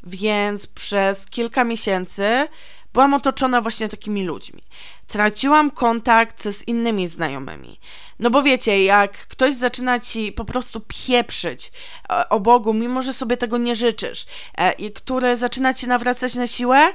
Więc 0.03 0.67
przez 0.67 1.27
kilka 1.27 1.65
miesięcy 1.65 2.49
byłam 2.93 3.15
otoczona 3.15 3.61
właśnie 3.61 3.89
takimi 3.89 4.25
ludźmi. 4.25 4.63
Traciłam 5.07 5.71
kontakt 5.71 6.45
z 6.49 6.69
innymi 6.69 7.09
znajomymi. 7.09 7.81
No 8.19 8.31
bo 8.31 8.43
wiecie, 8.43 8.85
jak 8.85 9.13
ktoś 9.13 9.55
zaczyna 9.55 10.01
ci 10.01 10.33
po 10.33 10.45
prostu 10.45 10.81
pieprzyć 10.89 11.73
e, 12.11 12.29
o 12.29 12.41
Bogu, 12.41 12.75
mimo 12.75 13.03
że 13.03 13.13
sobie 13.13 13.37
tego 13.37 13.59
nie 13.59 13.77
życzysz, 13.77 14.27
e, 14.59 14.73
i 14.73 14.93
który 14.93 15.37
zaczyna 15.37 15.75
ci 15.75 15.89
nawracać 15.89 16.35
na 16.35 16.47
siłę, 16.47 16.93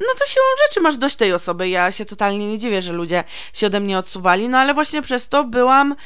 no 0.00 0.06
to 0.18 0.26
siłą 0.26 0.44
rzeczy 0.68 0.80
masz 0.80 0.96
dość 0.96 1.16
tej 1.16 1.32
osoby. 1.32 1.68
Ja 1.68 1.92
się 1.92 2.06
totalnie 2.06 2.48
nie 2.48 2.58
dziwię, 2.58 2.82
że 2.82 2.92
ludzie 2.92 3.24
się 3.52 3.66
ode 3.66 3.80
mnie 3.80 3.98
odsuwali, 3.98 4.48
no 4.48 4.58
ale 4.58 4.74
właśnie 4.74 5.02
przez 5.02 5.28
to 5.28 5.44
byłam 5.44 5.96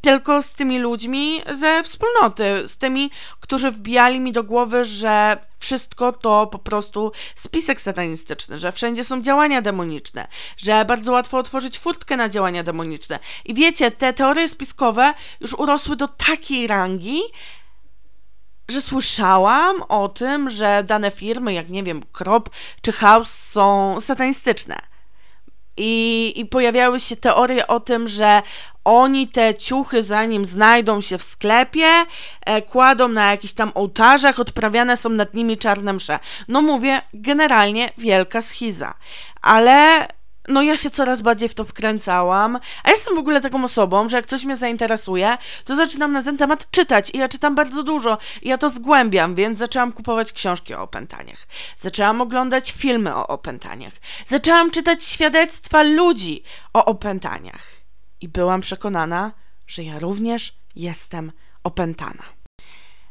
tylko 0.00 0.42
z 0.42 0.52
tymi 0.52 0.78
ludźmi 0.78 1.42
ze 1.54 1.82
wspólnoty, 1.82 2.68
z 2.68 2.78
tymi, 2.78 3.10
którzy 3.40 3.70
wbijali 3.70 4.20
mi 4.20 4.32
do 4.32 4.44
głowy, 4.44 4.84
że 4.84 5.36
wszystko 5.58 6.12
to 6.12 6.46
po 6.46 6.58
prostu 6.58 7.12
spisek 7.34 7.80
satanistyczny, 7.80 8.58
że 8.58 8.72
wszędzie 8.72 9.04
są 9.04 9.22
działania 9.22 9.62
demoniczne, 9.62 10.26
że 10.56 10.84
bardzo 10.84 11.12
łatwo 11.12 11.38
otworzyć 11.38 11.78
furtkę 11.78 12.16
na 12.16 12.28
działania 12.28 12.62
demoniczne. 12.62 13.18
I 13.44 13.54
wiecie, 13.54 13.90
te 13.90 14.12
teorie 14.12 14.48
spiskowe 14.48 15.14
już 15.40 15.54
urosły 15.54 15.96
do 15.96 16.08
takiej 16.08 16.66
rangi, 16.66 17.20
że 18.68 18.80
słyszałam 18.80 19.82
o 19.88 20.08
tym, 20.08 20.50
że 20.50 20.84
dane 20.86 21.10
firmy, 21.10 21.52
jak 21.52 21.68
nie 21.68 21.82
wiem, 21.82 22.02
Krop 22.12 22.50
czy 22.82 22.92
House 22.92 23.30
są 23.30 23.96
satanistyczne. 24.00 24.91
I, 25.76 26.32
I 26.36 26.46
pojawiały 26.46 27.00
się 27.00 27.16
teorie 27.16 27.66
o 27.66 27.80
tym, 27.80 28.08
że 28.08 28.42
oni 28.84 29.28
te 29.28 29.54
ciuchy, 29.54 30.02
zanim 30.02 30.44
znajdą 30.44 31.00
się 31.00 31.18
w 31.18 31.22
sklepie, 31.22 31.88
e, 32.46 32.62
kładą 32.62 33.08
na 33.08 33.30
jakichś 33.30 33.52
tam 33.52 33.72
ołtarzach, 33.74 34.40
odprawiane 34.40 34.96
są 34.96 35.08
nad 35.08 35.34
nimi 35.34 35.58
czarne 35.58 35.92
msze. 35.92 36.18
No 36.48 36.62
mówię, 36.62 37.02
generalnie 37.14 37.90
wielka 37.98 38.42
schiza. 38.42 38.94
Ale 39.42 40.08
no 40.48 40.62
ja 40.62 40.76
się 40.76 40.90
coraz 40.90 41.22
bardziej 41.22 41.48
w 41.48 41.54
to 41.54 41.64
wkręcałam, 41.64 42.58
a 42.84 42.90
jestem 42.90 43.14
w 43.14 43.18
ogóle 43.18 43.40
taką 43.40 43.64
osobą, 43.64 44.08
że 44.08 44.16
jak 44.16 44.26
coś 44.26 44.44
mnie 44.44 44.56
zainteresuje, 44.56 45.38
to 45.64 45.76
zaczynam 45.76 46.12
na 46.12 46.22
ten 46.22 46.38
temat 46.38 46.70
czytać 46.70 47.10
i 47.14 47.18
ja 47.18 47.28
czytam 47.28 47.54
bardzo 47.54 47.82
dużo 47.82 48.18
i 48.42 48.48
ja 48.48 48.58
to 48.58 48.70
zgłębiam, 48.70 49.34
więc 49.34 49.58
zaczęłam 49.58 49.92
kupować 49.92 50.32
książki 50.32 50.74
o 50.74 50.82
opętaniach. 50.82 51.46
Zaczęłam 51.76 52.20
oglądać 52.20 52.72
filmy 52.72 53.14
o 53.14 53.26
opętaniach. 53.26 53.92
Zaczęłam 54.26 54.70
czytać 54.70 55.04
świadectwa 55.04 55.82
ludzi 55.82 56.42
o 56.72 56.84
opętaniach. 56.84 57.66
I 58.20 58.28
byłam 58.28 58.60
przekonana, 58.60 59.32
że 59.66 59.82
ja 59.82 59.98
również 59.98 60.54
jestem 60.76 61.32
opętana. 61.64 62.22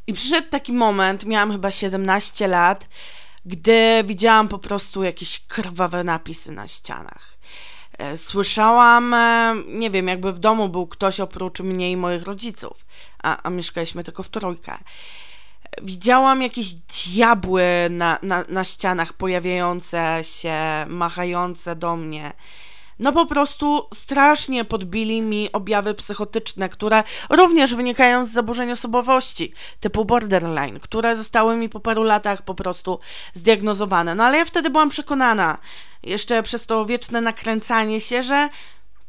I 0.07 0.13
przyszedł 0.13 0.49
taki 0.49 0.73
moment, 0.73 1.25
miałam 1.25 1.51
chyba 1.51 1.71
17 1.71 2.47
lat, 2.47 2.87
gdy 3.45 4.03
widziałam 4.05 4.47
po 4.47 4.59
prostu 4.59 5.03
jakieś 5.03 5.39
krwawe 5.39 6.03
napisy 6.03 6.51
na 6.51 6.67
ścianach. 6.67 7.37
E, 7.97 8.17
słyszałam, 8.17 9.13
e, 9.13 9.55
nie 9.67 9.89
wiem, 9.89 10.07
jakby 10.07 10.33
w 10.33 10.39
domu 10.39 10.69
był 10.69 10.87
ktoś 10.87 11.19
oprócz 11.19 11.59
mnie 11.59 11.91
i 11.91 11.97
moich 11.97 12.23
rodziców, 12.23 12.85
a, 13.23 13.43
a 13.43 13.49
mieszkaliśmy 13.49 14.03
tylko 14.03 14.23
w 14.23 14.29
trójkę. 14.29 14.77
Widziałam 15.81 16.41
jakieś 16.41 16.73
diabły 16.73 17.63
na, 17.89 18.19
na, 18.23 18.45
na 18.49 18.63
ścianach 18.63 19.13
pojawiające 19.13 20.19
się, 20.21 20.55
machające 20.87 21.75
do 21.75 21.95
mnie. 21.95 22.33
No 23.01 23.11
po 23.11 23.25
prostu 23.25 23.87
strasznie 23.93 24.65
podbili 24.65 25.21
mi 25.21 25.51
objawy 25.51 25.93
psychotyczne, 25.93 26.69
które 26.69 27.03
również 27.29 27.75
wynikają 27.75 28.25
z 28.25 28.31
zaburzeń 28.31 28.71
osobowości 28.71 29.53
typu 29.79 30.05
borderline, 30.05 30.79
które 30.79 31.15
zostały 31.15 31.57
mi 31.57 31.69
po 31.69 31.79
paru 31.79 32.03
latach 32.03 32.41
po 32.41 32.55
prostu 32.55 32.99
zdiagnozowane. 33.33 34.15
No 34.15 34.23
ale 34.23 34.37
ja 34.37 34.45
wtedy 34.45 34.69
byłam 34.69 34.89
przekonana, 34.89 35.57
jeszcze 36.03 36.43
przez 36.43 36.65
to 36.65 36.85
wieczne 36.85 37.21
nakręcanie 37.21 38.01
się, 38.01 38.23
że 38.23 38.49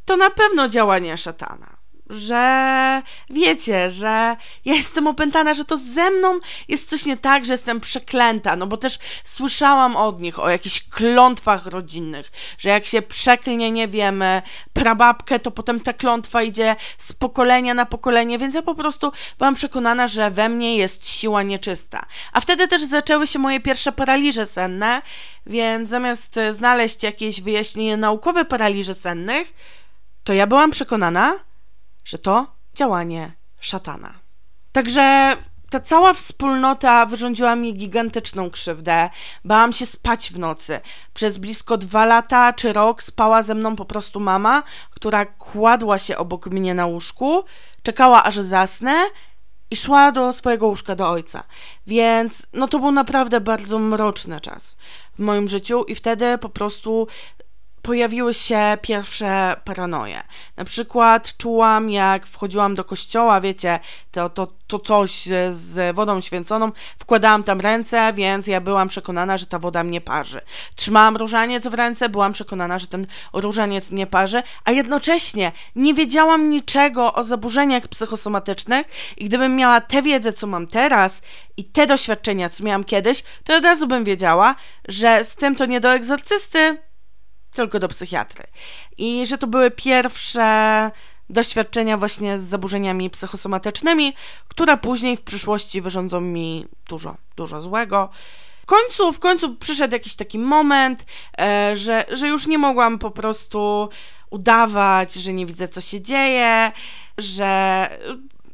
to 0.05 0.17
na 0.17 0.31
pewno 0.31 0.69
działanie 0.69 1.19
szatana 1.19 1.82
że 2.13 3.03
wiecie, 3.31 3.91
że 3.91 4.37
ja 4.65 4.75
jestem 4.75 5.07
opętana, 5.07 5.55
że 5.55 5.65
to 5.65 5.77
ze 5.77 6.11
mną 6.11 6.39
jest 6.69 6.89
coś 6.89 7.07
nie 7.07 7.17
tak, 7.17 7.45
że 7.45 7.53
jestem 7.53 7.81
przeklęta, 7.81 8.57
no 8.57 8.67
bo 8.67 8.77
też 8.77 8.99
słyszałam 9.25 9.97
od 9.97 10.21
nich 10.21 10.39
o 10.39 10.51
jakichś 10.51 10.89
klątwach 10.89 11.67
rodzinnych, 11.67 12.33
że 12.59 12.69
jak 12.69 12.85
się 12.85 13.03
przeklnie, 13.03 13.71
nie 13.71 13.89
wiem, 13.89 14.25
prababkę, 14.73 15.39
to 15.39 15.51
potem 15.51 15.81
ta 15.81 15.93
klątwa 15.93 16.43
idzie 16.43 16.77
z 16.99 17.13
pokolenia 17.13 17.75
na 17.75 17.87
pokolenie, 17.87 18.39
więc 18.39 18.55
ja 18.55 18.63
po 18.63 18.75
prostu 18.75 19.13
byłam 19.39 19.55
przekonana, 19.55 20.09
że 20.09 20.31
we 20.31 20.49
mnie 20.49 20.77
jest 20.77 21.09
siła 21.09 21.43
nieczysta. 21.43 22.07
A 22.33 22.41
wtedy 22.41 22.69
też 22.69 22.83
zaczęły 22.83 23.27
się 23.27 23.39
moje 23.39 23.61
pierwsze 23.61 23.93
paraliże 23.93 24.47
senne, 24.47 25.03
więc 25.47 25.89
zamiast 25.89 26.37
znaleźć 26.51 27.03
jakieś 27.03 27.41
wyjaśnienie 27.41 27.97
naukowe 27.97 28.45
paraliży 28.45 28.95
sennych, 28.95 29.53
to 30.25 30.33
ja 30.33 30.47
byłam 30.47 30.71
przekonana, 30.71 31.39
że 32.05 32.19
to 32.19 32.47
działanie 32.75 33.33
szatana. 33.61 34.15
Także 34.73 35.37
ta 35.71 35.81
cała 35.81 36.15
wspólnota 36.15 37.07
wyrządziła 37.07 37.57
mi 37.57 37.75
gigantyczną 37.75 38.51
krzywdę. 38.51 39.11
Bałam 39.45 39.73
się 39.73 39.87
spać 39.87 40.33
w 40.33 40.39
nocy. 40.39 40.81
Przez 41.15 41.39
blisko 41.39 41.79
dwa 41.79 42.05
lata 42.05 42.53
czy 42.53 42.73
rok 42.73 43.03
spała 43.03 43.43
ze 43.43 43.55
mną 43.55 43.77
po 43.77 43.85
prostu 43.85 44.21
mama, 44.21 44.63
która 44.91 45.27
kładła 45.27 45.99
się 45.99 46.17
obok 46.17 46.47
mnie 46.47 46.75
na 46.75 46.87
łóżku, 46.87 47.45
czekała 47.83 48.25
aż 48.25 48.37
zasnę 48.37 48.95
i 49.71 49.77
szła 49.77 50.13
do 50.13 50.33
swojego 50.33 50.67
łóżka 50.67 50.95
do 50.95 51.11
ojca. 51.11 51.45
Więc 51.87 52.47
no 52.53 52.69
to 52.69 52.79
był 52.79 52.91
naprawdę 52.91 53.41
bardzo 53.41 53.79
mroczny 53.79 54.41
czas 54.41 54.77
w 55.19 55.19
moim 55.19 55.49
życiu 55.49 55.85
i 55.85 55.95
wtedy 55.95 56.39
po 56.39 56.49
prostu 56.49 57.07
pojawiły 57.83 58.35
się 58.35 58.79
pierwsze 58.83 59.57
paranoje. 59.65 60.23
Na 60.57 60.65
przykład 60.65 61.37
czułam, 61.37 61.91
jak 61.91 62.27
wchodziłam 62.27 62.75
do 62.75 62.85
kościoła, 62.85 63.41
wiecie, 63.41 63.81
to, 64.11 64.31
to, 64.31 64.49
to 64.67 64.79
coś 64.79 65.29
z 65.51 65.97
wodą 65.97 66.21
święconą, 66.21 66.73
wkładałam 66.99 67.43
tam 67.43 67.61
ręce, 67.61 68.13
więc 68.13 68.47
ja 68.47 68.61
byłam 68.61 68.89
przekonana, 68.89 69.39
że 69.39 69.47
ta 69.47 69.59
woda 69.59 69.85
mnie 69.85 70.01
parzy. 70.01 70.41
Trzymałam 70.75 71.17
różaniec 71.17 71.67
w 71.67 71.75
ręce, 71.75 72.09
byłam 72.09 72.33
przekonana, 72.33 72.79
że 72.79 72.87
ten 72.87 73.07
różaniec 73.33 73.91
mnie 73.91 74.07
parzy, 74.07 74.43
a 74.65 74.73
jednocześnie 74.73 75.53
nie 75.77 75.95
wiedziałam 75.95 76.51
niczego 76.51 77.15
o 77.15 77.25
zaburzeniach 77.25 77.89
psychosomatycznych 77.89 78.87
i 79.17 79.25
gdybym 79.25 79.57
miała 79.57 79.81
tę 79.81 80.03
wiedzę, 80.03 80.33
co 80.33 80.47
mam 80.47 80.67
teraz 80.67 81.23
i 81.57 81.65
te 81.65 81.87
doświadczenia, 81.87 82.51
co 82.51 82.65
miałam 82.65 82.85
kiedyś, 82.85 83.23
to 83.45 83.57
od 83.57 83.65
razu 83.65 83.87
bym 83.87 84.05
wiedziała, 84.05 84.55
że 84.89 85.25
z 85.25 85.35
tym 85.35 85.55
to 85.55 85.67
nie 85.67 85.81
do 85.81 85.93
egzorcysty, 85.93 86.79
tylko 87.53 87.79
do 87.79 87.89
psychiatry. 87.89 88.45
I 88.99 89.27
że 89.27 89.39
to 89.39 89.47
były 89.47 89.71
pierwsze 89.71 90.91
doświadczenia 91.31 91.97
właśnie 91.97 92.39
z 92.39 92.43
zaburzeniami 92.43 93.11
psychosomatycznymi, 93.11 94.13
które 94.49 94.77
później 94.77 95.17
w 95.17 95.23
przyszłości 95.23 95.81
wyrządzą 95.81 96.21
mi 96.21 96.67
dużo, 96.89 97.17
dużo 97.37 97.63
złego. 97.63 98.09
W 98.63 98.67
końcu, 98.67 99.13
w 99.13 99.19
końcu 99.19 99.57
przyszedł 99.57 99.95
jakiś 99.95 100.15
taki 100.15 100.39
moment, 100.39 101.07
e, 101.39 101.77
że, 101.77 102.05
że 102.13 102.29
już 102.29 102.47
nie 102.47 102.59
mogłam 102.59 102.99
po 102.99 103.11
prostu 103.11 103.89
udawać, 104.31 105.15
że 105.15 105.33
nie 105.33 105.47
widzę, 105.47 105.69
co 105.69 105.81
się 105.81 106.01
dzieje, 106.01 106.73
że 107.19 107.89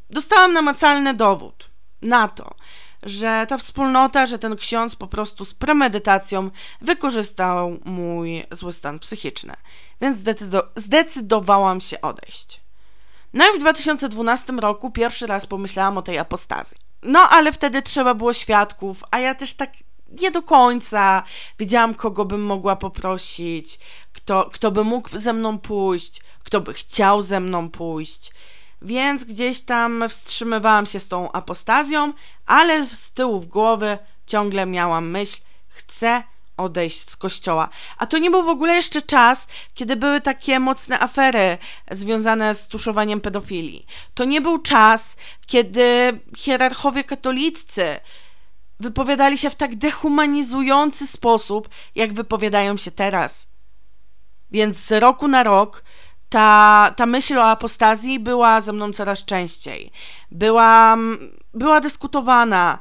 dostałam 0.09 0.53
namacalny 0.53 1.13
dowód 1.13 1.69
na 2.01 2.27
to, 2.27 2.55
że 3.03 3.45
ta 3.49 3.57
wspólnota, 3.57 4.25
że 4.25 4.39
ten 4.39 4.55
ksiądz 4.55 4.95
po 4.95 5.07
prostu 5.07 5.45
z 5.45 5.53
premedytacją 5.53 6.49
wykorzystał 6.81 7.79
mój 7.85 8.45
zły 8.51 8.73
stan 8.73 8.99
psychiczny. 8.99 9.53
Więc 10.01 10.17
zdecydo 10.17 10.63
zdecydowałam 10.75 11.81
się 11.81 12.01
odejść. 12.01 12.61
No 13.33 13.45
i 13.49 13.57
w 13.57 13.59
2012 13.59 14.53
roku 14.53 14.91
pierwszy 14.91 15.27
raz 15.27 15.45
pomyślałam 15.45 15.97
o 15.97 16.01
tej 16.01 16.17
apostazji. 16.17 16.77
No 17.03 17.19
ale 17.19 17.53
wtedy 17.53 17.81
trzeba 17.81 18.13
było 18.13 18.33
świadków, 18.33 19.03
a 19.11 19.19
ja 19.19 19.35
też 19.35 19.53
tak 19.53 19.69
nie 20.21 20.31
do 20.31 20.41
końca 20.41 21.23
wiedziałam, 21.59 21.93
kogo 21.93 22.25
bym 22.25 22.43
mogła 22.43 22.75
poprosić, 22.75 23.79
kto, 24.13 24.49
kto 24.53 24.71
by 24.71 24.83
mógł 24.83 25.17
ze 25.17 25.33
mną 25.33 25.59
pójść, 25.59 26.21
kto 26.43 26.61
by 26.61 26.73
chciał 26.73 27.21
ze 27.21 27.39
mną 27.39 27.69
pójść 27.69 28.31
więc 28.81 29.23
gdzieś 29.23 29.61
tam 29.61 30.03
wstrzymywałam 30.09 30.85
się 30.85 30.99
z 30.99 31.07
tą 31.07 31.31
apostazją, 31.31 32.13
ale 32.45 32.87
z 32.87 33.11
tyłu 33.11 33.39
w 33.39 33.45
głowy 33.45 33.97
ciągle 34.27 34.65
miałam 34.65 35.09
myśl, 35.09 35.37
chcę 35.67 36.23
odejść 36.57 37.09
z 37.09 37.15
kościoła. 37.15 37.69
A 37.97 38.05
to 38.05 38.17
nie 38.17 38.31
był 38.31 38.43
w 38.43 38.49
ogóle 38.49 38.75
jeszcze 38.75 39.01
czas, 39.01 39.47
kiedy 39.73 39.95
były 39.95 40.21
takie 40.21 40.59
mocne 40.59 40.99
afery 40.99 41.57
związane 41.91 42.53
z 42.53 42.67
tuszowaniem 42.67 43.21
pedofilii. 43.21 43.85
To 44.13 44.23
nie 44.23 44.41
był 44.41 44.57
czas, 44.57 45.15
kiedy 45.47 46.19
hierarchowie 46.37 47.03
katoliccy 47.03 47.99
wypowiadali 48.79 49.37
się 49.37 49.49
w 49.49 49.55
tak 49.55 49.75
dehumanizujący 49.75 51.07
sposób, 51.07 51.69
jak 51.95 52.13
wypowiadają 52.13 52.77
się 52.77 52.91
teraz. 52.91 53.47
Więc 54.51 54.77
z 54.77 54.91
roku 54.91 55.27
na 55.27 55.43
rok 55.43 55.83
ta, 56.29 56.93
ta 56.95 57.05
myśl 57.05 57.37
o 57.37 57.49
apostazji 57.49 58.19
była 58.19 58.61
ze 58.61 58.73
mną 58.73 58.91
coraz 58.91 59.25
częściej. 59.25 59.91
Była, 60.31 60.97
była 61.53 61.81
dyskutowana. 61.81 62.79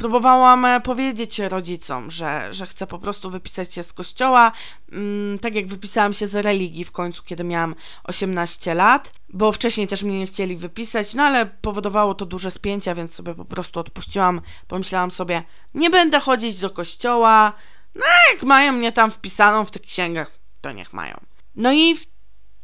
Próbowałam 0.00 0.64
e, 0.64 0.80
powiedzieć 0.80 1.38
rodzicom, 1.38 2.10
że, 2.10 2.54
że 2.54 2.66
chcę 2.66 2.86
po 2.86 2.98
prostu 2.98 3.30
wypisać 3.30 3.74
się 3.74 3.82
z 3.82 3.92
kościoła, 3.92 4.52
mm, 4.92 5.38
tak 5.38 5.54
jak 5.54 5.66
wypisałam 5.66 6.12
się 6.12 6.26
z 6.26 6.34
religii 6.34 6.84
w 6.84 6.92
końcu, 6.92 7.22
kiedy 7.22 7.44
miałam 7.44 7.74
18 8.04 8.74
lat, 8.74 9.12
bo 9.28 9.52
wcześniej 9.52 9.88
też 9.88 10.02
mnie 10.02 10.18
nie 10.18 10.26
chcieli 10.26 10.56
wypisać, 10.56 11.14
no 11.14 11.22
ale 11.22 11.46
powodowało 11.46 12.14
to 12.14 12.26
duże 12.26 12.50
spięcia, 12.50 12.94
więc 12.94 13.14
sobie 13.14 13.34
po 13.34 13.44
prostu 13.44 13.80
odpuściłam. 13.80 14.40
Pomyślałam 14.68 15.10
sobie, 15.10 15.42
nie 15.74 15.90
będę 15.90 16.20
chodzić 16.20 16.60
do 16.60 16.70
kościoła, 16.70 17.52
no 17.94 18.04
jak 18.32 18.42
mają 18.42 18.72
mnie 18.72 18.92
tam 18.92 19.10
wpisaną 19.10 19.64
w 19.64 19.70
tych 19.70 19.82
księgach, 19.82 20.32
to 20.60 20.72
niech 20.72 20.92
mają. 20.92 21.14
No 21.56 21.72
i 21.72 21.96
w 21.96 22.09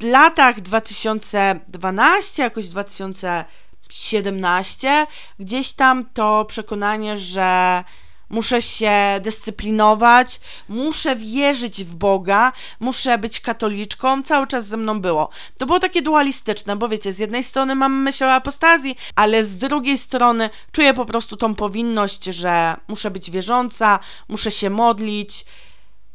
latach 0.02 0.60
2012, 0.60 2.42
jakoś 2.42 2.68
2017, 2.68 5.06
gdzieś 5.38 5.72
tam 5.72 6.04
to 6.04 6.44
przekonanie, 6.44 7.18
że 7.18 7.84
muszę 8.30 8.62
się 8.62 8.92
dyscyplinować, 9.20 10.40
muszę 10.68 11.16
wierzyć 11.16 11.84
w 11.84 11.94
Boga, 11.94 12.52
muszę 12.80 13.18
być 13.18 13.40
katoliczką, 13.40 14.22
cały 14.22 14.46
czas 14.46 14.66
ze 14.66 14.76
mną 14.76 15.00
było. 15.00 15.28
To 15.58 15.66
było 15.66 15.80
takie 15.80 16.02
dualistyczne, 16.02 16.76
bo 16.76 16.88
wiecie, 16.88 17.12
z 17.12 17.18
jednej 17.18 17.44
strony 17.44 17.74
mam 17.74 18.02
myśl 18.02 18.24
o 18.24 18.32
apostazji, 18.32 18.96
ale 19.14 19.44
z 19.44 19.58
drugiej 19.58 19.98
strony 19.98 20.50
czuję 20.72 20.94
po 20.94 21.06
prostu 21.06 21.36
tą 21.36 21.54
powinność, 21.54 22.24
że 22.24 22.76
muszę 22.88 23.10
być 23.10 23.30
wierząca, 23.30 23.98
muszę 24.28 24.52
się 24.52 24.70
modlić. 24.70 25.44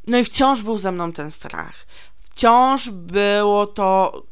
No 0.08 0.18
i 0.18 0.24
wciąż 0.24 0.62
był 0.62 0.78
ze 0.78 0.92
mną 0.92 1.12
ten 1.12 1.32
strach 1.32 1.86
wciąż 2.32 2.90
było 2.90 3.68
to, 3.68 4.24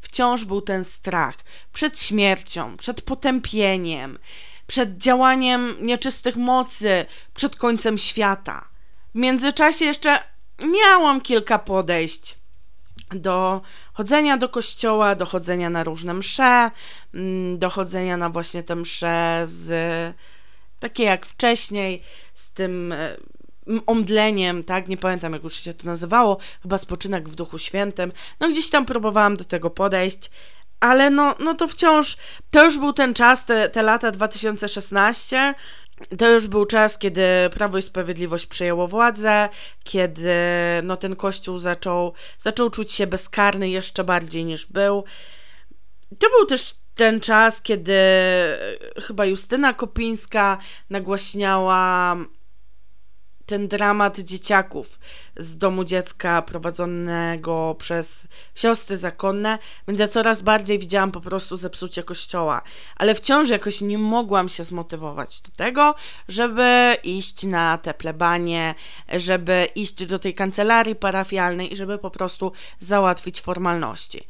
wciąż 0.00 0.44
był 0.44 0.60
ten 0.60 0.84
strach 0.84 1.34
przed 1.72 2.00
śmiercią, 2.00 2.76
przed 2.76 3.00
potępieniem, 3.00 4.18
przed 4.66 4.98
działaniem 4.98 5.74
nieczystych 5.80 6.36
mocy, 6.36 7.06
przed 7.34 7.56
końcem 7.56 7.98
świata. 7.98 8.68
W 9.14 9.18
międzyczasie 9.18 9.84
jeszcze 9.84 10.18
miałam 10.58 11.20
kilka 11.20 11.58
podejść 11.58 12.38
do 13.10 13.60
chodzenia 13.92 14.36
do 14.36 14.48
kościoła, 14.48 15.14
do 15.14 15.26
chodzenia 15.26 15.70
na 15.70 15.84
różne 15.84 16.14
msze, 16.14 16.70
mm, 17.14 17.58
do 17.58 17.70
chodzenia 17.70 18.16
na 18.16 18.30
właśnie 18.30 18.62
te 18.62 18.76
msze 18.76 19.42
z 19.44 19.70
takie 20.80 21.04
jak 21.04 21.26
wcześniej, 21.26 22.02
z 22.34 22.50
tym 22.50 22.92
e, 22.92 23.16
omdleniem, 23.86 24.64
tak, 24.64 24.88
nie 24.88 24.96
pamiętam 24.96 25.32
jak 25.32 25.42
już 25.44 25.54
się 25.54 25.74
to 25.74 25.86
nazywało, 25.86 26.38
chyba 26.62 26.78
spoczynek 26.78 27.28
w 27.28 27.34
Duchu 27.34 27.58
Świętym, 27.58 28.12
no 28.40 28.48
gdzieś 28.48 28.70
tam 28.70 28.86
próbowałam 28.86 29.36
do 29.36 29.44
tego 29.44 29.70
podejść, 29.70 30.30
ale 30.80 31.10
no, 31.10 31.34
no 31.40 31.54
to 31.54 31.68
wciąż, 31.68 32.16
to 32.50 32.64
już 32.64 32.78
był 32.78 32.92
ten 32.92 33.14
czas, 33.14 33.46
te, 33.46 33.68
te 33.68 33.82
lata 33.82 34.10
2016, 34.10 35.54
to 36.18 36.30
już 36.30 36.46
był 36.46 36.64
czas, 36.64 36.98
kiedy 36.98 37.22
Prawo 37.54 37.78
i 37.78 37.82
Sprawiedliwość 37.82 38.46
przejęło 38.46 38.88
władzę, 38.88 39.48
kiedy 39.84 40.30
no, 40.82 40.96
ten 40.96 41.16
kościół 41.16 41.58
zaczął, 41.58 42.12
zaczął 42.38 42.70
czuć 42.70 42.92
się 42.92 43.06
bezkarny 43.06 43.70
jeszcze 43.70 44.04
bardziej 44.04 44.44
niż 44.44 44.66
był. 44.66 45.04
To 46.18 46.28
był 46.30 46.46
też 46.46 46.74
ten 46.94 47.20
czas, 47.20 47.62
kiedy 47.62 47.98
chyba 49.02 49.26
Justyna 49.26 49.72
Kopińska 49.72 50.58
nagłaśniała 50.90 52.16
ten 53.48 53.68
dramat 53.68 54.18
dzieciaków 54.18 54.98
z 55.36 55.58
domu 55.58 55.84
dziecka 55.84 56.42
prowadzonego 56.42 57.76
przez 57.78 58.28
siostry 58.54 58.96
zakonne, 58.96 59.58
więc 59.88 60.00
ja 60.00 60.08
coraz 60.08 60.40
bardziej 60.42 60.78
widziałam 60.78 61.12
po 61.12 61.20
prostu 61.20 61.56
zepsucie 61.56 62.02
kościoła. 62.02 62.62
Ale 62.96 63.14
wciąż 63.14 63.48
jakoś 63.48 63.80
nie 63.80 63.98
mogłam 63.98 64.48
się 64.48 64.64
zmotywować 64.64 65.40
do 65.40 65.50
tego, 65.56 65.94
żeby 66.28 66.96
iść 67.02 67.42
na 67.42 67.78
te 67.78 67.94
plebanie, 67.94 68.74
żeby 69.08 69.68
iść 69.74 70.06
do 70.06 70.18
tej 70.18 70.34
kancelarii 70.34 70.94
parafialnej 70.94 71.72
i 71.72 71.76
żeby 71.76 71.98
po 71.98 72.10
prostu 72.10 72.52
załatwić 72.78 73.40
formalności. 73.40 74.26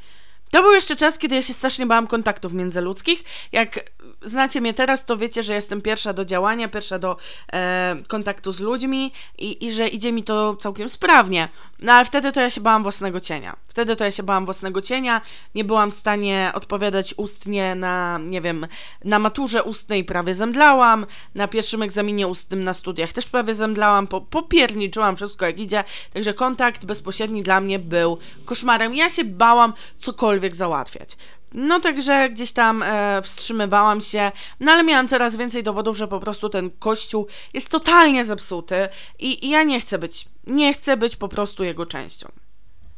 To 0.51 0.63
był 0.63 0.73
jeszcze 0.73 0.97
czas, 0.97 1.19
kiedy 1.19 1.35
ja 1.35 1.43
się 1.43 1.53
strasznie 1.53 1.87
bałam 1.87 2.07
kontaktów 2.07 2.53
międzyludzkich. 2.53 3.25
Jak 3.53 3.81
znacie 4.23 4.61
mnie 4.61 4.75
teraz, 4.75 5.05
to 5.05 5.17
wiecie, 5.17 5.43
że 5.43 5.55
jestem 5.55 5.83
pierwsza 5.83 6.13
do 6.13 6.25
działania, 6.25 6.69
pierwsza 6.69 6.99
do 6.99 7.17
e, 7.53 7.97
kontaktu 8.09 8.53
z 8.53 8.61
ludźmi 8.61 9.13
i, 9.39 9.67
i 9.67 9.73
że 9.73 9.89
idzie 9.89 10.13
mi 10.13 10.23
to 10.25 10.57
całkiem 10.57 10.89
sprawnie. 10.89 11.49
No 11.79 11.93
ale 11.93 12.05
wtedy 12.05 12.33
to 12.33 12.41
ja 12.41 12.51
się 12.51 12.61
bałam 12.61 12.83
własnego 12.83 13.21
cienia. 13.21 13.57
Wtedy 13.69 13.97
to 13.97 14.05
ja 14.05 14.11
się 14.11 14.23
bałam 14.23 14.45
własnego 14.45 14.83
cienia. 14.83 15.21
Nie 15.55 15.65
byłam 15.65 15.91
w 15.91 15.95
stanie 15.95 16.51
odpowiadać 16.55 17.15
ustnie 17.17 17.75
na, 17.75 18.19
nie 18.23 18.41
wiem, 18.41 18.67
na 19.05 19.19
maturze 19.19 19.63
ustnej 19.63 20.05
prawie 20.05 20.35
zemdlałam, 20.35 21.07
na 21.35 21.49
pierwszym 21.49 21.83
egzaminie 21.83 22.27
ustnym 22.27 22.65
na 22.65 22.75
studiach 22.75 23.13
też 23.13 23.27
prawie 23.27 23.55
zemdlałam, 23.55 24.07
po, 24.07 24.21
popierniczyłam 24.21 25.17
wszystko 25.17 25.47
jak 25.47 25.59
idzie. 25.59 25.85
Także 26.13 26.35
kontakt 26.35 26.85
bezpośredni 26.85 27.43
dla 27.43 27.61
mnie 27.61 27.79
był 27.79 28.19
koszmarem. 28.45 28.95
Ja 28.95 29.11
się 29.11 29.25
bałam 29.25 29.73
cokolwiek 29.99 30.57
załatwiać. 30.57 31.17
No 31.53 31.81
także 31.81 32.31
gdzieś 32.31 32.53
tam 32.53 32.83
e, 32.83 33.23
wstrzymywałam 33.23 34.01
się, 34.01 34.33
no 34.61 34.73
ale 34.73 34.85
miałam 34.85 35.09
coraz 35.09 35.37
więcej 35.37 35.63
dowodów, 35.63 35.97
że 35.97 36.09
po 36.09 36.21
prostu 36.21 36.49
ten 36.49 36.71
kościół 36.71 37.27
jest 37.55 37.69
totalnie 37.69 38.25
zepsuty 38.25 38.89
i, 39.19 39.47
i 39.47 39.51
ja 39.51 39.63
nie 39.63 39.81
chcę 39.81 39.99
być, 39.99 40.29
nie 40.47 40.75
chcę 40.75 40.97
być 40.97 41.17
po 41.17 41.29
prostu 41.29 41.65
jego 41.65 41.87
częścią. 41.87 42.29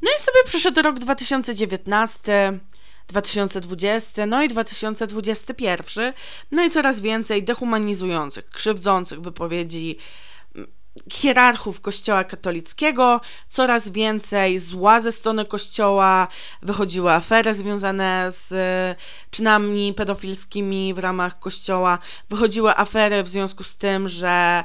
No 0.03 0.11
i 0.19 0.23
sobie 0.23 0.39
przyszedł 0.45 0.83
rok 0.83 0.99
2019, 0.99 2.59
2020, 3.09 4.27
no 4.27 4.43
i 4.43 4.49
2021, 4.49 6.13
no 6.51 6.65
i 6.65 6.71
coraz 6.71 7.01
więcej 7.01 7.43
dehumanizujących, 7.43 8.51
krzywdzących 8.51 9.21
wypowiedzi 9.21 9.99
hierarchów 11.12 11.81
Kościoła 11.81 12.24
katolickiego, 12.24 13.20
coraz 13.50 13.88
więcej 13.88 14.59
zła 14.59 15.00
ze 15.00 15.12
strony 15.12 15.44
Kościoła, 15.44 16.29
wychodziły 16.62 17.12
afery 17.12 17.55
związane 17.55 18.26
z 18.29 18.48
czynami 19.31 19.94
pedofilskimi 19.94 20.94
w 20.94 20.98
ramach 20.98 21.38
Kościoła, 21.38 21.98
wychodziły 22.31 22.76
afery 22.76 23.22
w 23.22 23.29
związku 23.29 23.64
z 23.64 23.76
tym, 23.76 24.09
że 24.09 24.64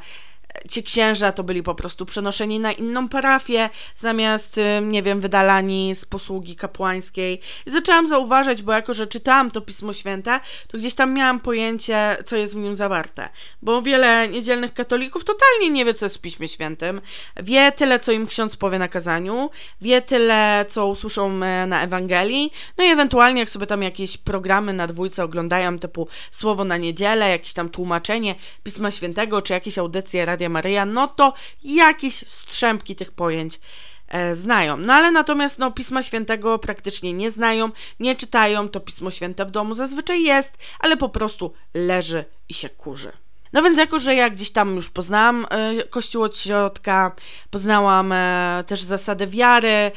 ci 0.70 0.84
księża 0.84 1.32
to 1.32 1.44
byli 1.44 1.64
po 1.64 1.76
prostu 1.76 2.06
przenoszeni 2.06 2.60
na 2.60 2.72
inną 2.72 3.10
parafię, 3.10 3.70
zamiast, 3.96 4.58
y, 4.58 4.82
nie 4.82 5.04
wiem, 5.04 5.22
wydalani 5.22 5.96
z 5.96 6.06
posługi 6.06 6.56
kapłańskiej. 6.56 7.42
I 7.66 7.70
zaczęłam 7.70 8.08
zauważać, 8.08 8.62
bo 8.62 8.72
jako, 8.72 8.94
że 8.94 9.08
czytałam 9.08 9.52
to 9.52 9.62
Pismo 9.62 9.94
Święte, 9.94 10.40
to 10.68 10.78
gdzieś 10.78 10.94
tam 10.94 11.14
miałam 11.14 11.40
pojęcie, 11.40 12.18
co 12.26 12.36
jest 12.36 12.54
w 12.54 12.58
nim 12.58 12.76
zawarte. 12.76 13.30
Bo 13.62 13.82
wiele 13.82 14.28
niedzielnych 14.28 14.74
katolików 14.74 15.24
totalnie 15.24 15.70
nie 15.70 15.86
wie, 15.86 15.94
co 15.94 16.06
jest 16.06 16.18
w 16.18 16.22
Piśmie 16.22 16.48
Świętym. 16.48 17.02
Wie 17.44 17.72
tyle, 17.72 18.00
co 18.00 18.12
im 18.12 18.28
ksiądz 18.28 18.56
powie 18.56 18.80
na 18.80 18.88
kazaniu, 18.88 19.50
wie 19.82 20.02
tyle, 20.02 20.66
co 20.70 20.88
usłyszą 20.88 21.44
e, 21.44 21.68
na 21.68 21.84
Ewangelii, 21.84 22.52
no 22.78 22.84
i 22.84 22.88
ewentualnie, 22.88 23.40
jak 23.40 23.50
sobie 23.50 23.68
tam 23.68 23.84
jakieś 23.84 24.18
programy 24.18 24.74
na 24.74 24.88
dwójce 24.88 25.24
oglądają, 25.24 25.80
typu 25.80 26.08
Słowo 26.32 26.64
na 26.64 26.78
niedzielę, 26.78 27.30
jakieś 27.30 27.54
tam 27.54 27.70
tłumaczenie 27.70 28.36
Pisma 28.64 28.92
Świętego, 28.92 29.42
czy 29.42 29.54
jakieś 29.54 29.78
audycje 29.78 30.26
Radia 30.26 30.45
Maryja, 30.50 30.86
no 30.86 31.08
to 31.08 31.34
jakieś 31.64 32.16
strzępki 32.16 32.96
tych 32.96 33.12
pojęć 33.12 33.60
e, 34.08 34.36
znają. 34.36 34.78
No 34.78 34.94
ale 34.94 35.12
natomiast 35.12 35.60
no, 35.60 35.72
Pisma 35.72 36.04
Świętego 36.04 36.60
praktycznie 36.60 37.14
nie 37.14 37.32
znają, 37.32 37.72
nie 38.00 38.16
czytają, 38.16 38.70
to 38.70 38.80
Pismo 38.80 39.12
Święte 39.12 39.46
w 39.46 39.52
domu 39.52 39.74
zazwyczaj 39.74 40.24
jest, 40.24 40.58
ale 40.80 40.98
po 40.98 41.10
prostu 41.10 41.54
leży 41.74 42.26
i 42.50 42.54
się 42.54 42.70
kurzy. 42.70 43.12
No 43.54 43.64
więc 43.64 43.78
jako, 43.78 44.00
że 44.00 44.16
ja 44.16 44.30
gdzieś 44.30 44.52
tam 44.52 44.76
już 44.76 44.90
poznałam 44.90 45.48
e, 45.50 45.84
Kościół 45.84 46.24
od 46.24 46.40
środka, 46.40 47.12
poznałam 47.50 48.12
e, 48.12 48.64
też 48.68 48.82
zasady 48.82 49.28
wiary, 49.28 49.92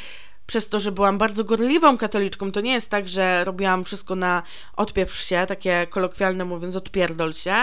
przez 0.49 0.69
to, 0.69 0.81
że 0.81 0.93
byłam 0.93 1.19
bardzo 1.19 1.45
gorliwą 1.45 1.99
katoliczką, 1.99 2.53
to 2.53 2.61
nie 2.61 2.73
jest 2.73 2.91
tak, 2.91 3.09
że 3.09 3.45
robiłam 3.45 3.85
wszystko 3.85 4.17
na 4.17 4.43
odpieprz 4.77 5.25
się, 5.25 5.45
takie 5.49 5.87
kolokwialne 5.91 6.45
mówiąc, 6.45 6.77
odpierdol 6.77 7.33
się, 7.33 7.55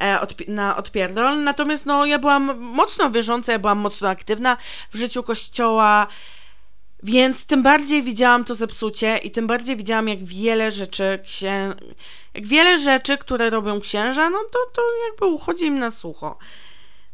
e, 0.00 0.20
odpi 0.20 0.44
na 0.50 0.76
odpierdol. 0.76 1.44
Natomiast 1.44 1.86
no, 1.86 2.06
ja 2.06 2.18
byłam 2.18 2.58
mocno 2.58 3.10
wierząca, 3.10 3.52
ja 3.52 3.58
byłam 3.58 3.78
mocno 3.78 4.08
aktywna 4.08 4.56
w 4.90 4.96
życiu 4.96 5.22
kościoła, 5.22 6.06
więc 7.02 7.46
tym 7.46 7.62
bardziej 7.62 8.02
widziałam 8.02 8.44
to 8.44 8.54
zepsucie 8.54 9.16
i 9.16 9.30
tym 9.30 9.46
bardziej 9.46 9.76
widziałam, 9.76 10.08
jak 10.08 10.24
wiele 10.24 10.70
rzeczy 10.70 11.18
księ... 11.24 11.74
jak 12.34 12.46
wiele 12.46 12.78
rzeczy, 12.78 13.18
które 13.18 13.50
robią 13.50 13.80
księża, 13.80 14.30
no 14.30 14.38
to, 14.52 14.58
to 14.72 14.82
jakby 15.10 15.26
uchodzi 15.26 15.64
im 15.64 15.78
na 15.78 15.90
sucho. 15.90 16.38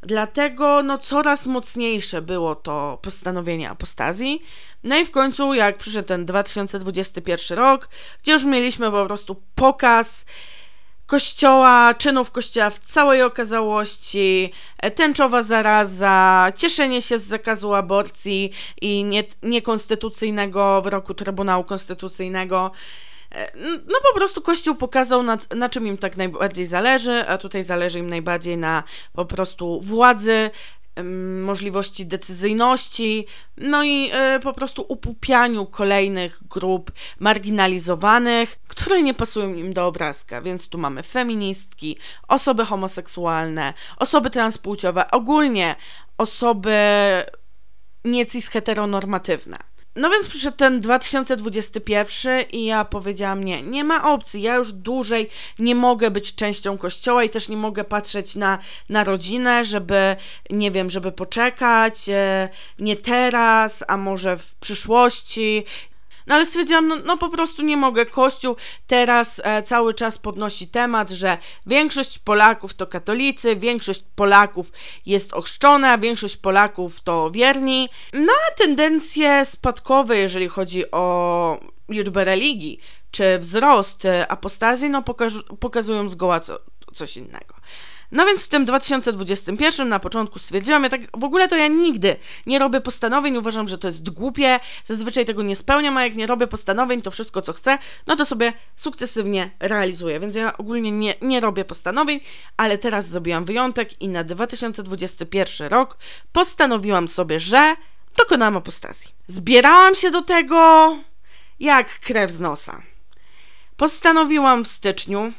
Dlatego 0.07 0.83
no, 0.83 0.99
coraz 0.99 1.47
mocniejsze 1.47 2.23
było 2.23 2.55
to 2.55 2.99
postanowienie 3.03 3.71
apostazji. 3.71 4.43
No 4.85 4.99
i 4.99 5.07
w 5.07 5.11
końcu, 5.11 5.55
jak 5.55 5.79
przyszedł 5.79 6.09
ten 6.09 6.27
2021 6.27 7.59
rok, 7.59 7.89
gdzie 8.23 8.33
już 8.33 8.45
mieliśmy 8.45 8.91
po 8.91 9.07
prostu 9.07 9.43
pokaz 9.55 10.25
kościoła, 11.07 11.95
czynów 11.95 12.31
kościoła 12.31 12.71
w 12.71 12.79
całej 12.79 13.23
okazałości, 13.23 14.53
e, 14.79 14.91
tęczowa 14.91 15.43
zaraza, 15.43 16.53
cieszenie 16.57 17.03
się 17.03 17.19
z 17.19 17.25
zakazu 17.25 17.75
aborcji 17.75 18.51
i 18.81 19.05
nie, 19.05 19.25
niekonstytucyjnego 19.43 20.83
wyroku 20.83 21.15
Trybunału 21.15 21.65
Konstytucyjnego. 21.65 22.71
E, 23.35 23.51
no 23.87 23.99
po 24.13 24.19
prostu 24.19 24.43
Kościół 24.43 24.75
pokazał, 24.75 25.23
na, 25.23 25.39
na 25.57 25.69
czym 25.69 25.87
im 25.87 25.99
tak 25.99 26.17
najbardziej 26.17 26.67
zależy, 26.67 27.29
a 27.29 27.39
tutaj 27.39 27.63
zależy 27.63 27.99
im 27.99 28.11
najbardziej 28.11 28.57
na 28.57 28.83
po 29.13 29.25
prostu 29.25 29.81
władzy, 29.81 30.51
możliwości 31.43 32.07
decyzyjności, 32.07 33.27
no 33.57 33.85
i 33.85 34.11
e, 34.13 34.41
po 34.41 34.53
prostu 34.53 34.85
upupianiu 34.89 35.67
kolejnych 35.67 36.41
grup 36.49 36.93
marginalizowanych, 37.21 38.59
które 38.69 39.03
nie 39.03 39.15
pasują 39.15 39.55
im 39.55 39.73
do 39.73 39.87
obrazka. 39.87 40.41
Więc 40.41 40.69
tu 40.69 40.79
mamy 40.79 41.03
feministki, 41.03 41.99
osoby 42.29 42.65
homoseksualne, 42.65 43.75
osoby 43.97 44.31
transpłciowe, 44.31 45.11
ogólnie 45.11 45.77
osoby 46.19 46.77
niecis 48.05 48.49
heteronormatywne. 48.49 49.74
No 49.97 50.11
więc 50.11 50.29
przyszedł 50.29 50.57
ten 50.57 50.81
2021 50.81 52.41
i 52.53 52.65
ja 52.65 52.85
powiedziałam 52.85 53.45
nie, 53.45 53.63
nie 53.63 53.85
ma 53.85 54.13
opcji, 54.13 54.43
ja 54.43 54.55
już 54.55 54.73
dłużej 54.73 55.31
nie 55.59 55.75
mogę 55.75 56.11
być 56.11 56.35
częścią 56.35 56.79
kościoła 56.79 57.25
i 57.25 57.31
też 57.31 57.49
nie 57.49 57.57
mogę 57.57 57.85
patrzeć 57.85 58.37
na, 58.37 58.59
na 58.89 59.05
rodzinę, 59.05 59.65
żeby, 59.65 60.17
nie 60.51 60.71
wiem, 60.71 60.91
żeby 60.91 61.13
poczekać, 61.13 62.09
e, 62.09 62.49
nie 62.79 62.97
teraz, 62.97 63.85
a 63.89 63.97
może 63.97 64.39
w 64.39 64.55
przyszłości. 64.55 65.65
No 66.27 66.35
ale 66.35 66.47
stwierdziłam, 66.47 66.89
no, 66.89 66.97
no 66.97 67.17
po 67.17 67.29
prostu 67.29 67.63
nie 67.63 67.77
mogę. 67.77 68.07
Kościół 68.07 68.57
teraz 68.87 69.41
e, 69.45 69.63
cały 69.63 69.95
czas 69.95 70.19
podnosi 70.19 70.69
temat, 70.69 71.11
że 71.11 71.39
większość 71.67 72.19
Polaków 72.19 72.75
to 72.75 72.87
katolicy, 72.87 73.57
większość 73.57 74.05
Polaków 74.15 74.73
jest 75.07 75.33
ochrzczona, 75.33 75.99
większość 75.99 76.37
Polaków 76.37 77.01
to 77.01 77.31
wierni. 77.31 77.89
No 78.13 78.33
a 78.49 78.55
tendencje 78.55 79.45
spadkowe, 79.45 80.17
jeżeli 80.17 80.49
chodzi 80.49 80.91
o 80.91 81.61
liczbę 81.89 82.25
religii, 82.25 82.81
czy 83.11 83.39
wzrost 83.39 84.05
e, 84.05 84.29
apostazji, 84.29 84.91
no 84.91 85.03
pokazują 85.61 86.09
zgoła 86.09 86.41
co, 86.41 86.59
coś 86.95 87.17
innego. 87.17 87.55
No 88.15 88.27
więc 88.27 88.45
w 88.45 88.49
tym 88.49 88.65
2021 88.65 89.89
na 89.89 89.99
początku 89.99 90.39
stwierdziłam, 90.39 90.83
ja 90.83 90.89
tak 90.89 91.01
w 91.17 91.25
ogóle 91.25 91.49
to 91.49 91.57
ja 91.57 91.69
nigdy 91.69 92.17
nie 92.47 92.59
robię 92.59 92.81
postanowień, 92.81 93.37
uważam, 93.37 93.69
że 93.69 93.79
to 93.79 93.89
jest 93.89 94.11
głupie, 94.11 94.61
zazwyczaj 94.85 95.25
tego 95.25 95.43
nie 95.43 95.57
spełniam, 95.57 95.97
a 95.97 96.05
jak 96.05 96.17
nie 96.17 96.27
robię 96.27 96.47
postanowień, 96.47 97.03
to 97.03 97.11
wszystko 97.11 97.43
co 97.43 97.53
chcę, 97.53 97.79
no 98.07 98.17
to 98.17 98.25
sobie 98.25 98.53
sukcesywnie 98.77 99.51
realizuję, 99.61 100.21
więc 100.21 100.37
ja 100.37 100.57
ogólnie 100.57 100.91
nie, 100.91 101.15
nie 101.23 101.41
robię 101.41 101.65
postanowień, 101.65 102.21
ale 102.57 102.79
teraz 102.79 103.09
zrobiłam 103.09 103.45
wyjątek 103.45 104.03
i 104.03 104.09
na 104.09 104.25
2021 104.25 105.69
rok 105.69 105.99
postanowiłam 106.33 107.09
sobie, 107.09 107.41
że 107.41 107.77
dokonałam 108.17 108.57
apostazji. 108.57 109.11
Zbierałam 109.27 109.95
się 109.95 110.11
do 110.11 110.23
tego 110.23 110.97
jak 111.61 112.01
krew 112.01 112.31
z 112.31 112.41
nosa. 112.41 112.83
Postanowiłam 113.77 114.65
w 114.65 114.69
styczniu, 114.69 115.33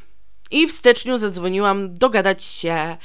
i 0.52 0.68
w 0.68 0.72
styczniu 0.72 1.18
zadzwoniłam 1.18 1.94
dogadać 1.94 2.44
się, 2.44 2.98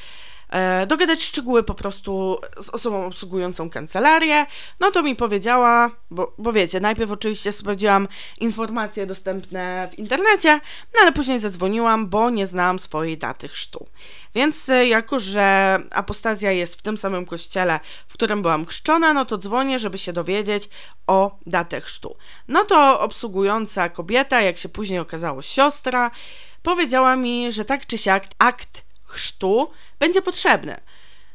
e, 0.50 0.86
dogadać 0.86 1.22
szczegóły 1.22 1.62
po 1.62 1.74
prostu 1.74 2.40
z 2.58 2.70
osobą 2.70 3.06
obsługującą 3.06 3.70
kancelarię. 3.70 4.46
No 4.80 4.90
to 4.90 5.02
mi 5.02 5.16
powiedziała, 5.16 5.90
bo, 6.10 6.32
bo 6.38 6.52
wiecie, 6.52 6.80
najpierw 6.80 7.10
oczywiście 7.10 7.52
sprawdziłam 7.52 8.08
informacje 8.40 9.06
dostępne 9.06 9.88
w 9.92 9.98
internecie, 9.98 10.60
no 10.94 11.00
ale 11.02 11.12
później 11.12 11.38
zadzwoniłam, 11.38 12.08
bo 12.08 12.30
nie 12.30 12.46
znałam 12.46 12.78
swojej 12.78 13.18
daty 13.18 13.48
chrztu. 13.48 13.86
Więc 14.34 14.68
e, 14.68 14.86
jako, 14.86 15.20
że 15.20 15.78
apostazja 15.90 16.52
jest 16.52 16.74
w 16.74 16.82
tym 16.82 16.96
samym 16.96 17.26
kościele, 17.26 17.80
w 18.08 18.12
którym 18.12 18.42
byłam 18.42 18.66
chrzczona, 18.66 19.12
no 19.12 19.24
to 19.24 19.38
dzwonię, 19.38 19.78
żeby 19.78 19.98
się 19.98 20.12
dowiedzieć 20.12 20.68
o 21.06 21.38
datę 21.46 21.80
chrztu. 21.80 22.16
No 22.48 22.64
to 22.64 23.00
obsługująca 23.00 23.88
kobieta, 23.88 24.42
jak 24.42 24.58
się 24.58 24.68
później 24.68 24.98
okazało 24.98 25.42
siostra, 25.42 26.10
powiedziała 26.62 27.16
mi, 27.16 27.52
że 27.52 27.64
tak 27.64 27.86
czy 27.86 27.98
siak 27.98 28.24
akt 28.38 28.82
chrztu 29.04 29.70
będzie 29.98 30.22
potrzebny. 30.22 30.80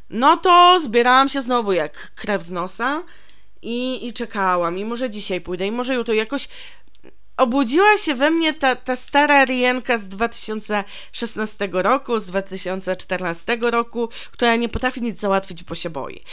No 0.09 0.37
to 0.37 0.79
zbierałam 0.79 1.29
się 1.29 1.41
znowu 1.41 1.71
jak 1.71 2.11
krew 2.15 2.43
z 2.43 2.51
nosa 2.51 3.03
i, 3.61 4.07
i 4.07 4.13
czekałam. 4.13 4.77
I 4.77 4.85
może 4.85 5.09
dzisiaj 5.09 5.41
pójdę, 5.41 5.67
i 5.67 5.71
może 5.71 5.95
jutro 5.95 6.13
jakoś 6.13 6.47
obudziła 7.37 7.97
się 7.97 8.15
we 8.15 8.31
mnie 8.31 8.53
ta, 8.53 8.75
ta 8.75 8.95
stara 8.95 9.45
rienka 9.45 9.97
z 9.97 10.07
2016 10.07 11.69
roku, 11.71 12.19
z 12.19 12.27
2014 12.27 13.57
roku, 13.61 14.09
która 14.31 14.55
nie 14.55 14.69
potrafi 14.69 15.01
nic 15.01 15.19
załatwić, 15.19 15.63
bo 15.63 15.75
się 15.75 15.89
boi. 15.89 16.23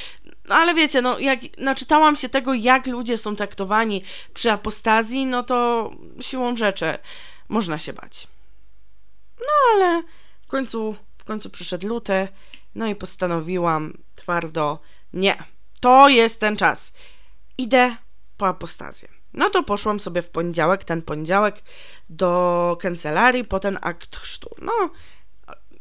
No 0.48 0.54
ale 0.54 0.74
wiecie, 0.74 1.02
no 1.02 1.18
jak 1.18 1.40
naczytałam 1.58 2.16
się 2.16 2.28
tego, 2.28 2.54
jak 2.54 2.86
ludzie 2.86 3.18
są 3.18 3.36
traktowani 3.36 4.02
przy 4.34 4.50
apostazji, 4.52 5.26
no 5.26 5.42
to 5.42 5.90
siłą 6.20 6.56
rzeczy 6.56 6.98
można 7.48 7.78
się 7.78 7.92
bać. 7.92 8.26
No 9.42 9.74
ale 9.74 10.02
w 10.42 10.46
końcu, 10.46 10.96
w 11.18 11.24
końcu 11.24 11.50
przyszedł 11.50 11.88
luty, 11.88 12.28
no 12.74 12.86
i 12.86 12.94
postanowiłam 12.94 13.92
twardo, 14.14 14.78
nie, 15.12 15.44
to 15.80 16.08
jest 16.08 16.40
ten 16.40 16.56
czas. 16.56 16.92
Idę 17.58 17.96
po 18.36 18.48
apostazję. 18.48 19.08
No 19.34 19.50
to 19.50 19.62
poszłam 19.62 20.00
sobie 20.00 20.22
w 20.22 20.30
poniedziałek, 20.30 20.84
ten 20.84 21.02
poniedziałek 21.02 21.62
do 22.08 22.76
kancelarii 22.80 23.44
po 23.44 23.60
ten 23.60 23.78
akt 23.82 24.16
chrztu. 24.16 24.50
No, 24.62 24.72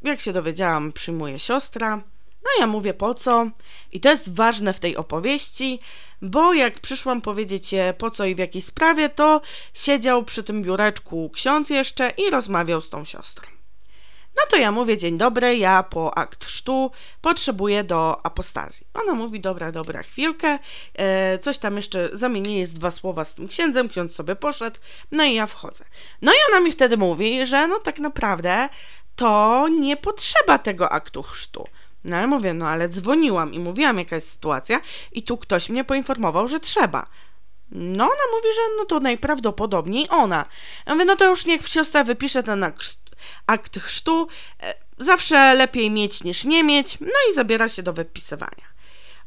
jak 0.04 0.19
się 0.19 0.34
dowiedziałam, 0.34 0.91
przyjmuje 0.91 1.39
siostra 1.39 2.02
No 2.43 2.49
ja 2.60 2.67
mówię 2.67 2.93
po 2.93 3.13
co? 3.13 3.49
I 3.91 3.99
to 3.99 4.10
jest 4.10 4.36
ważne 4.36 4.73
w 4.73 4.80
tej 4.80 4.97
opowieści, 4.97 5.80
bo 6.21 6.54
jak 6.54 6.80
przyszłam 6.80 7.21
powiedzieć 7.21 7.73
je 7.73 7.93
po 7.97 8.12
co 8.12 8.25
i 8.25 8.36
w 8.36 8.38
jakiej 8.38 8.62
sprawie, 8.62 9.10
to 9.10 9.41
siedział 9.73 10.23
przy 10.23 10.43
tym 10.43 10.63
biureczku 10.63 11.30
ksiądz 11.34 11.69
jeszcze 11.69 12.10
i 12.10 12.30
rozmawiał 12.30 12.82
z 12.82 12.89
tą 12.89 13.06
siostrą. 13.06 13.51
No 14.36 14.43
to 14.49 14.58
ja 14.58 14.71
mówię, 14.71 14.97
dzień 14.97 15.17
dobry, 15.17 15.58
ja 15.58 15.84
po 15.84 16.17
akt 16.17 16.45
chrztu 16.45 16.91
potrzebuję 17.21 17.84
do 17.84 18.25
apostazji. 18.25 18.88
Ona 18.93 19.13
mówi, 19.13 19.39
dobra, 19.39 19.71
dobra, 19.71 20.04
chwilkę, 20.04 20.60
e, 20.93 21.39
coś 21.39 21.58
tam 21.58 21.77
jeszcze 21.77 22.10
zamienili 22.13 22.65
z 22.65 22.73
dwa 22.73 22.91
słowa 22.91 23.25
z 23.25 23.34
tym 23.34 23.47
księdzem, 23.47 23.89
ksiądz 23.89 24.15
sobie 24.15 24.36
poszedł, 24.36 24.80
no 25.12 25.23
i 25.23 25.34
ja 25.34 25.47
wchodzę. 25.47 25.86
No 26.21 26.32
i 26.32 26.36
ona 26.51 26.60
mi 26.60 26.71
wtedy 26.71 26.97
mówi, 26.97 27.47
że 27.47 27.67
no 27.67 27.80
tak 27.80 27.99
naprawdę 27.99 28.69
to 29.15 29.67
nie 29.67 29.97
potrzeba 29.97 30.58
tego 30.58 30.89
aktu 30.89 31.23
chrztu. 31.23 31.67
No 32.03 32.17
ale 32.17 32.27
mówię, 32.27 32.53
no 32.53 32.69
ale 32.69 32.89
dzwoniłam 32.89 33.53
i 33.53 33.59
mówiłam 33.59 33.97
jaka 33.97 34.15
jest 34.15 34.29
sytuacja 34.29 34.81
i 35.11 35.23
tu 35.23 35.37
ktoś 35.37 35.69
mnie 35.69 35.83
poinformował, 35.83 36.47
że 36.47 36.59
trzeba. 36.59 37.07
No 37.71 38.03
ona 38.03 38.23
mówi, 38.35 38.55
że 38.55 38.61
no 38.77 38.85
to 38.85 38.99
najprawdopodobniej 38.99 40.07
ona. 40.09 40.45
Ja 40.85 40.93
mówię, 40.93 41.05
no 41.05 41.15
to 41.15 41.25
już 41.25 41.45
niech 41.45 41.69
siostra 41.69 42.03
wypisze 42.03 42.43
ten 42.43 42.65
akt, 43.47 43.79
chrztu. 43.79 44.27
E, 44.63 44.75
zawsze 44.97 45.53
lepiej 45.53 45.91
mieć 45.91 46.23
niż 46.23 46.43
nie 46.43 46.63
mieć. 46.63 46.97
No 47.01 47.31
i 47.31 47.33
zabiera 47.33 47.69
się 47.69 47.83
do 47.83 47.93
wypisywania. 47.93 48.71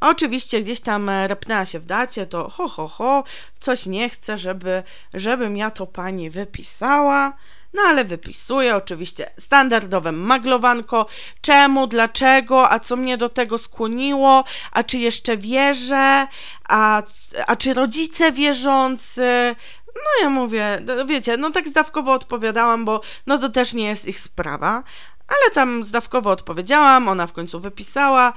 Oczywiście 0.00 0.62
gdzieś 0.62 0.80
tam 0.80 1.10
repnęła 1.10 1.64
się 1.64 1.78
w 1.80 1.86
dacie, 1.86 2.26
to 2.26 2.48
ho, 2.50 2.68
ho, 2.68 2.88
ho, 2.88 3.24
coś 3.60 3.86
nie 3.86 4.08
chcę, 4.08 4.38
żeby, 4.38 4.82
żebym 5.14 5.56
ja 5.56 5.70
to 5.70 5.86
pani 5.86 6.30
wypisała. 6.30 7.32
No 7.74 7.82
ale 7.82 8.04
wypisuję 8.04 8.76
oczywiście 8.76 9.30
standardowe 9.38 10.12
maglowanko. 10.12 11.06
Czemu, 11.40 11.86
dlaczego, 11.86 12.70
a 12.70 12.78
co 12.78 12.96
mnie 12.96 13.16
do 13.16 13.28
tego 13.28 13.58
skłoniło, 13.58 14.44
a 14.72 14.82
czy 14.82 14.98
jeszcze 14.98 15.36
wierzę, 15.36 16.26
a, 16.68 17.02
a 17.46 17.56
czy 17.56 17.74
rodzice 17.74 18.32
wierzący. 18.32 19.56
No 19.94 20.22
ja 20.22 20.30
mówię, 20.30 20.82
no 20.84 21.06
wiecie, 21.06 21.36
no 21.36 21.50
tak 21.50 21.68
zdawkowo 21.68 22.12
odpowiadałam, 22.12 22.84
bo 22.84 23.00
no 23.26 23.38
to 23.38 23.48
też 23.48 23.74
nie 23.74 23.86
jest 23.86 24.06
ich 24.08 24.20
sprawa. 24.20 24.82
Ale 25.28 25.50
tam 25.54 25.84
zdawkowo 25.84 26.30
odpowiedziałam, 26.30 27.08
ona 27.08 27.26
w 27.26 27.32
końcu 27.32 27.60
wypisała. 27.60 28.32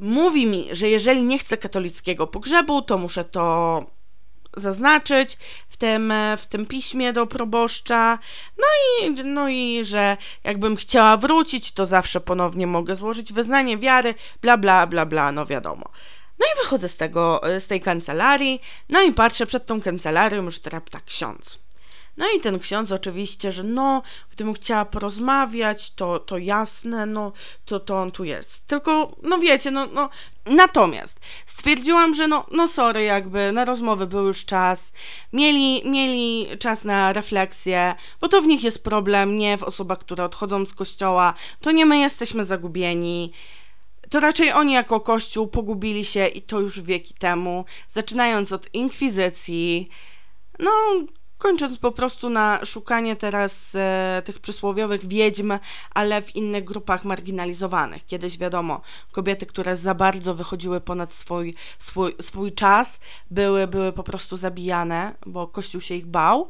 Mówi 0.00 0.46
mi, 0.46 0.68
że 0.72 0.88
jeżeli 0.88 1.22
nie 1.22 1.38
chcę 1.38 1.56
katolickiego 1.56 2.26
pogrzebu, 2.26 2.82
to 2.82 2.98
muszę 2.98 3.24
to 3.24 3.84
zaznaczyć 4.56 5.38
w 5.68 5.76
tym, 5.76 6.12
w 6.38 6.46
tym 6.46 6.66
piśmie 6.66 7.12
do 7.12 7.26
proboszcza. 7.26 8.18
No 8.58 8.66
i, 9.06 9.10
no 9.24 9.48
i 9.48 9.84
że 9.84 10.16
jakbym 10.44 10.76
chciała 10.76 11.16
wrócić, 11.16 11.72
to 11.72 11.86
zawsze 11.86 12.20
ponownie 12.20 12.66
mogę 12.66 12.96
złożyć 12.96 13.32
wyznanie 13.32 13.78
wiary, 13.78 14.14
bla, 14.42 14.56
bla, 14.56 14.86
bla, 14.86 15.06
bla, 15.06 15.32
no 15.32 15.46
wiadomo. 15.46 15.90
No 16.40 16.46
i 16.46 16.62
wychodzę 16.62 16.88
z 16.88 16.96
tego, 16.96 17.40
z 17.58 17.66
tej 17.66 17.80
kancelarii, 17.80 18.60
no 18.88 19.02
i 19.02 19.12
patrzę 19.12 19.46
przed 19.46 19.66
tą 19.66 19.82
kancelarią 19.82 20.42
już 20.42 20.58
trapta 20.58 21.00
ksiądz. 21.00 21.58
No 22.16 22.26
i 22.36 22.40
ten 22.40 22.58
ksiądz 22.58 22.92
oczywiście, 22.92 23.52
że 23.52 23.62
no, 23.62 24.02
gdybym 24.32 24.54
chciała 24.54 24.84
porozmawiać, 24.84 25.90
to, 25.90 26.18
to 26.18 26.38
jasne, 26.38 27.06
no, 27.06 27.32
to, 27.64 27.80
to 27.80 27.96
on 27.96 28.10
tu 28.10 28.24
jest. 28.24 28.66
Tylko, 28.66 29.16
no 29.22 29.38
wiecie, 29.38 29.70
no, 29.70 29.86
no, 29.86 30.10
natomiast 30.46 31.20
stwierdziłam, 31.46 32.14
że 32.14 32.28
no, 32.28 32.46
no 32.50 32.68
sorry, 32.68 33.04
jakby 33.04 33.52
na 33.52 33.64
rozmowy 33.64 34.06
był 34.06 34.26
już 34.26 34.44
czas, 34.44 34.92
mieli, 35.32 35.90
mieli 35.90 36.46
czas 36.58 36.84
na 36.84 37.12
refleksję, 37.12 37.94
bo 38.20 38.28
to 38.28 38.42
w 38.42 38.46
nich 38.46 38.64
jest 38.64 38.84
problem, 38.84 39.38
nie 39.38 39.58
w 39.58 39.62
osobach, 39.62 39.98
które 39.98 40.24
odchodzą 40.24 40.66
z 40.66 40.74
kościoła, 40.74 41.34
to 41.60 41.70
nie 41.70 41.86
my 41.86 41.98
jesteśmy 41.98 42.44
zagubieni, 42.44 43.32
to 44.10 44.20
raczej 44.20 44.52
oni 44.52 44.72
jako 44.72 45.00
kościół 45.00 45.46
pogubili 45.46 46.04
się 46.04 46.26
i 46.26 46.42
to 46.42 46.60
już 46.60 46.80
wieki 46.80 47.14
temu, 47.14 47.64
zaczynając 47.88 48.52
od 48.52 48.74
inkwizycji, 48.74 49.88
no, 50.58 50.70
kończąc 51.40 51.78
po 51.78 51.92
prostu 51.92 52.30
na 52.30 52.64
szukanie 52.64 53.16
teraz 53.16 53.74
e, 53.74 54.22
tych 54.24 54.38
przysłowiowych 54.38 55.08
wiedźm, 55.08 55.58
ale 55.94 56.22
w 56.22 56.36
innych 56.36 56.64
grupach 56.64 57.04
marginalizowanych. 57.04 58.06
Kiedyś 58.06 58.38
wiadomo, 58.38 58.80
kobiety, 59.12 59.46
które 59.46 59.76
za 59.76 59.94
bardzo 59.94 60.34
wychodziły 60.34 60.80
ponad 60.80 61.12
swój, 61.14 61.54
swój, 61.78 62.14
swój 62.20 62.52
czas, 62.52 63.00
były, 63.30 63.66
były 63.66 63.92
po 63.92 64.02
prostu 64.02 64.36
zabijane, 64.36 65.14
bo 65.26 65.46
Kościół 65.46 65.80
się 65.80 65.94
ich 65.94 66.06
bał. 66.06 66.48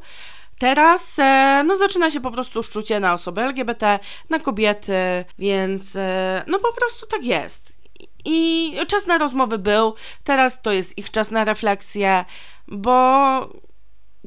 Teraz 0.59 1.19
e, 1.19 1.63
no, 1.67 1.75
zaczyna 1.75 2.11
się 2.11 2.21
po 2.21 2.31
prostu 2.31 2.63
szczucie 2.63 2.99
na 2.99 3.13
osoby 3.13 3.41
LGBT, 3.41 3.99
na 4.29 4.39
kobiety, 4.39 5.25
więc 5.39 5.95
e, 5.95 6.43
no 6.47 6.59
po 6.59 6.73
prostu 6.73 7.07
tak 7.07 7.23
jest. 7.23 7.81
I 8.25 8.73
czas 8.87 9.05
na 9.05 9.17
rozmowy 9.17 9.57
był, 9.57 9.95
teraz 10.23 10.61
to 10.61 10.71
jest 10.71 10.97
ich 10.97 11.11
czas 11.11 11.31
na 11.31 11.45
refleksję, 11.45 12.25
bo 12.67 13.01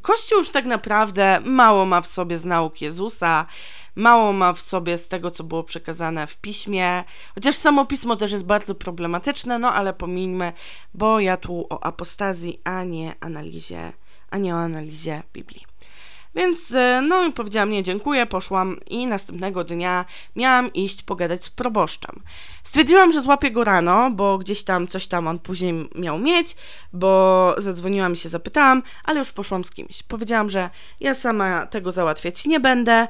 Kościół 0.05 0.39
już 0.39 0.51
tak 0.51 0.65
naprawdę 0.65 1.41
mało 1.45 1.87
ma 1.87 2.01
w 2.01 2.07
sobie 2.07 2.39
z 2.39 2.45
nauk 2.45 2.81
Jezusa, 2.81 3.47
mało 3.95 4.33
ma 4.33 4.53
w 4.53 4.61
sobie 4.61 4.99
z 4.99 5.09
tego, 5.09 5.31
co 5.31 5.45
było 5.45 5.65
przekazane 5.65 6.27
w 6.27 6.37
piśmie, 6.37 7.05
chociaż 7.35 7.55
samo 7.57 7.87
pismo 7.87 8.17
też 8.17 8.33
jest 8.33 8.45
bardzo 8.45 8.75
problematyczne, 8.75 9.59
no 9.59 9.73
ale 9.73 9.93
pomińmy, 9.93 10.53
bo 10.95 11.21
ja 11.21 11.37
tu 11.37 11.67
o 11.71 11.85
apostazji, 11.85 12.61
a 12.65 12.85
nie 12.85 13.15
analizie, 13.21 13.93
a 14.31 14.39
nie 14.39 14.55
o 14.55 14.59
analizie 14.59 15.23
Biblii. 15.33 15.74
Więc 16.35 16.73
e, 16.73 17.03
no 17.09 17.27
i 17.27 17.33
powiedziałam 17.33 17.71
nie 17.71 17.83
dziękuję, 17.83 18.27
poszłam 18.27 18.81
i 18.87 19.07
następnego 19.07 19.65
dnia 19.65 20.05
miałam 20.37 20.73
iść 20.73 21.03
pogadać 21.03 21.45
z 21.45 21.51
proboszczem. 21.51 22.23
Stwierdziłam, 22.63 23.13
że 23.13 23.21
złapię 23.21 23.51
go 23.51 23.65
rano, 23.65 24.11
bo 24.11 24.39
gdzieś 24.39 24.65
tam 24.65 24.89
coś 24.89 25.07
tam 25.07 25.27
on 25.27 25.39
później 25.39 25.89
miał 25.95 26.19
mieć, 26.19 26.57
bo 26.93 27.55
zadzwoniłam 27.59 28.13
i 28.13 28.17
się 28.17 28.29
zapytałam, 28.29 28.83
ale 29.05 29.19
już 29.19 29.33
poszłam 29.33 29.65
z 29.65 29.71
kimś. 29.71 30.03
Powiedziałam, 30.03 30.51
że 30.51 30.71
ja 31.01 31.15
sama 31.15 31.67
tego 31.67 31.93
załatwiać 31.93 32.47
nie 32.47 32.61
będę, 32.61 33.07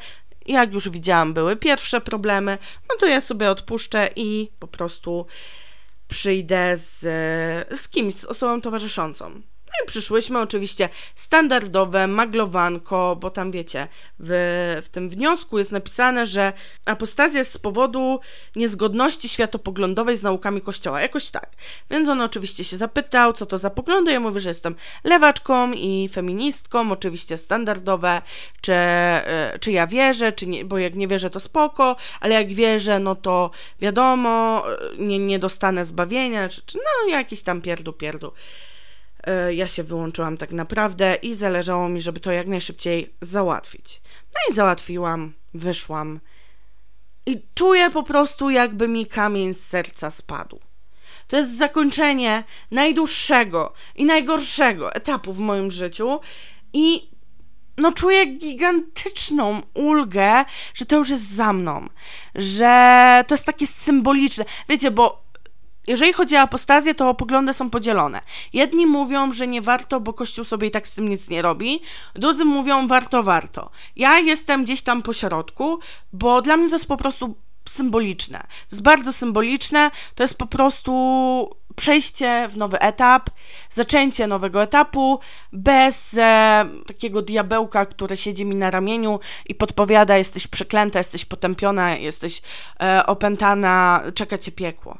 jak 0.46 0.72
już 0.72 0.88
widziałam, 0.88 1.34
były 1.34 1.56
pierwsze 1.56 2.00
problemy, 2.00 2.58
no 2.90 2.96
to 2.96 3.06
ja 3.06 3.20
sobie 3.20 3.50
odpuszczę 3.50 4.10
i 4.16 4.50
po 4.58 4.66
prostu 4.66 5.26
przyjdę 6.08 6.76
z, 6.76 7.00
z 7.80 7.88
kimś, 7.88 8.14
z 8.14 8.24
osobą 8.24 8.60
towarzyszącą. 8.60 9.42
No 9.74 9.84
i 9.84 9.86
przyszłyśmy 9.86 10.40
oczywiście 10.40 10.88
standardowe 11.14 12.06
maglowanko, 12.06 13.16
bo 13.20 13.30
tam 13.30 13.50
wiecie, 13.50 13.88
w, 14.18 14.80
w 14.84 14.88
tym 14.88 15.08
wniosku 15.10 15.58
jest 15.58 15.72
napisane, 15.72 16.26
że 16.26 16.52
apostazja 16.86 17.38
jest 17.38 17.52
z 17.52 17.58
powodu 17.58 18.20
niezgodności 18.56 19.28
światopoglądowej 19.28 20.16
z 20.16 20.22
naukami 20.22 20.60
Kościoła, 20.60 21.00
jakoś 21.00 21.30
tak. 21.30 21.50
Więc 21.90 22.08
on 22.08 22.20
oczywiście 22.20 22.64
się 22.64 22.76
zapytał, 22.76 23.32
co 23.32 23.46
to 23.46 23.58
za 23.58 23.70
poglądy. 23.70 24.12
Ja 24.12 24.20
mówię, 24.20 24.40
że 24.40 24.48
jestem 24.48 24.74
lewaczką 25.04 25.72
i 25.72 26.08
feministką, 26.12 26.92
oczywiście 26.92 27.38
standardowe, 27.38 28.22
czy, 28.60 28.72
e, 28.72 29.58
czy 29.60 29.72
ja 29.72 29.86
wierzę, 29.86 30.32
czy 30.32 30.46
nie, 30.46 30.64
bo 30.64 30.78
jak 30.78 30.94
nie 30.94 31.08
wierzę, 31.08 31.30
to 31.30 31.40
spoko, 31.40 31.96
ale 32.20 32.34
jak 32.34 32.48
wierzę, 32.52 32.98
no 32.98 33.14
to 33.14 33.50
wiadomo, 33.80 34.64
nie, 34.98 35.18
nie 35.18 35.38
dostanę 35.38 35.84
zbawienia, 35.84 36.48
czy, 36.48 36.62
czy 36.66 36.78
no 36.78 37.10
jakiś 37.10 37.42
tam 37.42 37.62
pierdu, 37.62 37.92
pierdu. 37.92 38.32
E, 39.26 39.54
ja 39.54 39.68
się 39.68 39.82
wyłączyłam 39.82 40.36
tak 40.36 40.52
naprawdę 40.52 41.14
i 41.14 41.34
zależało 41.34 41.88
mi, 41.88 42.00
żeby 42.00 42.20
to 42.20 42.32
jak 42.32 42.46
najszybciej 42.46 43.14
załatwić. 43.20 44.00
No 44.34 44.52
i 44.52 44.54
załatwiłam, 44.54 45.32
wyszłam 45.54 46.20
i 47.26 47.42
czuję 47.54 47.90
po 47.90 48.02
prostu, 48.02 48.50
jakby 48.50 48.88
mi 48.88 49.06
kamień 49.06 49.54
z 49.54 49.66
serca 49.66 50.10
spadł. 50.10 50.60
To 51.28 51.36
jest 51.36 51.58
zakończenie 51.58 52.44
najdłuższego 52.70 53.72
i 53.94 54.04
najgorszego 54.04 54.94
etapu 54.94 55.32
w 55.32 55.38
moim 55.38 55.70
życiu 55.70 56.20
i 56.72 57.10
no 57.78 57.92
czuję 57.92 58.26
gigantyczną 58.26 59.62
ulgę, 59.74 60.44
że 60.74 60.86
to 60.86 60.96
już 60.96 61.10
jest 61.10 61.34
za 61.34 61.52
mną, 61.52 61.88
że 62.34 63.24
to 63.26 63.34
jest 63.34 63.44
takie 63.44 63.66
symboliczne. 63.66 64.44
Wiecie, 64.68 64.90
bo 64.90 65.23
jeżeli 65.86 66.12
chodzi 66.12 66.36
o 66.36 66.40
apostazję, 66.40 66.94
to 66.94 67.14
poglądy 67.14 67.54
są 67.54 67.70
podzielone. 67.70 68.20
Jedni 68.52 68.86
mówią, 68.86 69.32
że 69.32 69.46
nie 69.46 69.62
warto, 69.62 70.00
bo 70.00 70.12
Kościół 70.12 70.44
sobie 70.44 70.68
i 70.68 70.70
tak 70.70 70.88
z 70.88 70.94
tym 70.94 71.08
nic 71.08 71.28
nie 71.28 71.42
robi. 71.42 71.80
Drudzy 72.14 72.44
mówią, 72.44 72.86
warto, 72.86 73.22
warto. 73.22 73.70
Ja 73.96 74.18
jestem 74.18 74.64
gdzieś 74.64 74.82
tam 74.82 75.02
po 75.02 75.12
środku, 75.12 75.78
bo 76.12 76.42
dla 76.42 76.56
mnie 76.56 76.68
to 76.68 76.74
jest 76.74 76.88
po 76.88 76.96
prostu 76.96 77.34
symboliczne. 77.68 78.38
To 78.38 78.76
jest 78.76 78.82
bardzo 78.82 79.12
symboliczne. 79.12 79.90
To 80.14 80.22
jest 80.22 80.38
po 80.38 80.46
prostu 80.46 81.50
przejście 81.76 82.48
w 82.48 82.56
nowy 82.56 82.78
etap, 82.80 83.30
zaczęcie 83.70 84.26
nowego 84.26 84.62
etapu 84.62 85.20
bez 85.52 86.14
e, 86.18 86.66
takiego 86.86 87.22
diabełka, 87.22 87.86
który 87.86 88.16
siedzi 88.16 88.44
mi 88.44 88.56
na 88.56 88.70
ramieniu 88.70 89.20
i 89.46 89.54
podpowiada: 89.54 90.16
jesteś 90.16 90.46
przeklęta, 90.46 90.98
jesteś 90.98 91.24
potępiona, 91.24 91.96
jesteś 91.96 92.42
e, 92.80 93.06
opętana, 93.06 94.02
czeka 94.14 94.38
cię 94.38 94.52
piekło 94.52 94.98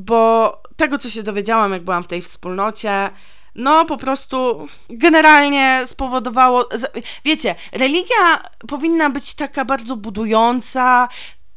bo 0.00 0.62
tego, 0.76 0.98
co 0.98 1.10
się 1.10 1.22
dowiedziałam, 1.22 1.72
jak 1.72 1.84
byłam 1.84 2.04
w 2.04 2.08
tej 2.08 2.22
wspólnocie, 2.22 3.10
no 3.54 3.84
po 3.84 3.96
prostu 3.96 4.68
generalnie 4.90 5.82
spowodowało. 5.86 6.68
Wiecie, 7.24 7.54
religia 7.72 8.42
powinna 8.68 9.10
być 9.10 9.34
taka 9.34 9.64
bardzo 9.64 9.96
budująca, 9.96 11.08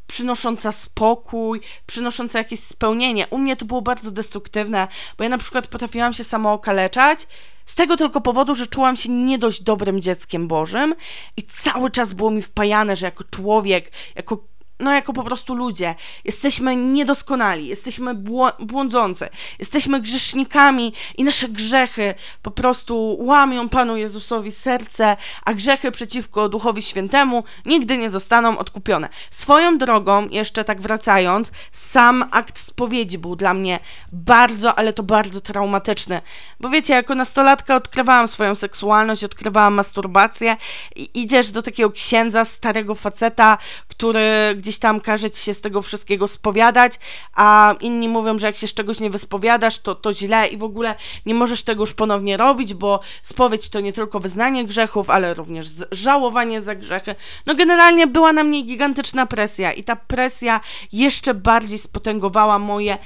przynosząca 0.07 0.71
spokój, 0.71 1.61
przynosząca 1.85 2.37
jakieś 2.39 2.59
spełnienie. 2.59 3.27
U 3.29 3.37
mnie 3.37 3.55
to 3.55 3.65
było 3.65 3.81
bardzo 3.81 4.11
destruktywne, 4.11 4.87
bo 5.17 5.23
ja 5.23 5.29
na 5.29 5.37
przykład 5.37 5.67
potrafiłam 5.67 6.13
się 6.13 6.23
samo 6.23 6.53
okaleczać 6.53 7.27
z 7.65 7.75
tego 7.75 7.97
tylko 7.97 8.21
powodu, 8.21 8.55
że 8.55 8.67
czułam 8.67 8.97
się 8.97 9.09
nie 9.09 9.39
dość 9.39 9.63
dobrym 9.63 10.01
dzieckiem 10.01 10.47
Bożym 10.47 10.95
i 11.37 11.43
cały 11.43 11.89
czas 11.89 12.13
było 12.13 12.31
mi 12.31 12.41
wpajane, 12.41 12.95
że 12.95 13.05
jako 13.05 13.23
człowiek, 13.23 13.91
jako 14.15 14.37
no 14.83 14.91
jako 14.91 15.13
po 15.13 15.23
prostu 15.23 15.55
ludzie. 15.55 15.95
Jesteśmy 16.25 16.75
niedoskonali, 16.75 17.67
jesteśmy 17.67 18.15
błądzący, 18.59 19.29
jesteśmy 19.59 20.01
grzesznikami 20.01 20.93
i 21.17 21.23
nasze 21.23 21.49
grzechy 21.49 22.13
po 22.41 22.51
prostu 22.51 23.17
łamią 23.19 23.69
Panu 23.69 23.97
Jezusowi 23.97 24.51
serce, 24.51 25.17
a 25.45 25.53
grzechy 25.53 25.91
przeciwko 25.91 26.49
Duchowi 26.49 26.81
Świętemu 26.81 27.43
nigdy 27.65 27.97
nie 27.97 28.09
zostaną 28.09 28.57
odkupione. 28.57 29.09
Swoją 29.29 29.77
drogą, 29.77 30.27
jeszcze 30.29 30.63
tak 30.63 30.81
wracając, 30.81 31.51
sam 31.71 32.25
akt 32.31 32.59
spowiedzi 32.59 33.17
był 33.17 33.35
dla 33.35 33.53
mnie 33.53 33.79
bardzo, 34.11 34.75
ale 34.75 34.93
to 34.93 35.03
bardzo 35.03 35.41
traumatyczny. 35.41 36.21
Bo 36.59 36.69
wiecie, 36.69 36.93
jako 36.93 37.15
nastolatka 37.15 37.75
odkrywałam 37.75 38.27
swoją 38.27 38.55
seksualność, 38.55 39.23
odkrywałam 39.23 39.73
masturbację 39.73 40.57
i 40.95 41.09
idziesz 41.13 41.51
do 41.51 41.61
takiego 41.61 41.91
księdza, 41.91 42.45
starego 42.45 42.95
faceta, 42.95 43.57
który 43.87 44.55
gdzieś 44.57 44.72
tam 44.77 45.01
każe 45.01 45.31
ci 45.31 45.41
się 45.41 45.53
z 45.53 45.61
tego 45.61 45.81
wszystkiego 45.81 46.27
spowiadać, 46.27 46.99
a 47.33 47.75
inni 47.79 48.09
mówią, 48.09 48.39
że 48.39 48.47
jak 48.47 48.55
się 48.55 48.67
z 48.67 48.73
czegoś 48.73 48.99
nie 48.99 49.09
wyspowiadasz, 49.09 49.79
to, 49.79 49.95
to 49.95 50.13
źle 50.13 50.47
i 50.47 50.57
w 50.57 50.63
ogóle 50.63 50.95
nie 51.25 51.33
możesz 51.33 51.63
tego 51.63 51.83
już 51.83 51.93
ponownie 51.93 52.37
robić, 52.37 52.73
bo 52.73 52.99
spowiedź 53.21 53.69
to 53.69 53.79
nie 53.79 53.93
tylko 53.93 54.19
wyznanie 54.19 54.65
grzechów, 54.65 55.09
ale 55.09 55.33
również 55.33 55.67
żałowanie 55.91 56.61
za 56.61 56.75
grzechy. 56.75 57.15
No 57.45 57.55
generalnie 57.55 58.07
była 58.07 58.33
na 58.33 58.43
mnie 58.43 58.61
gigantyczna 58.61 59.25
presja 59.25 59.73
i 59.73 59.83
ta 59.83 59.95
presja 59.95 60.61
jeszcze 60.91 61.33
bardziej 61.33 61.79
spotęgowała 61.79 62.59
moje 62.59 62.97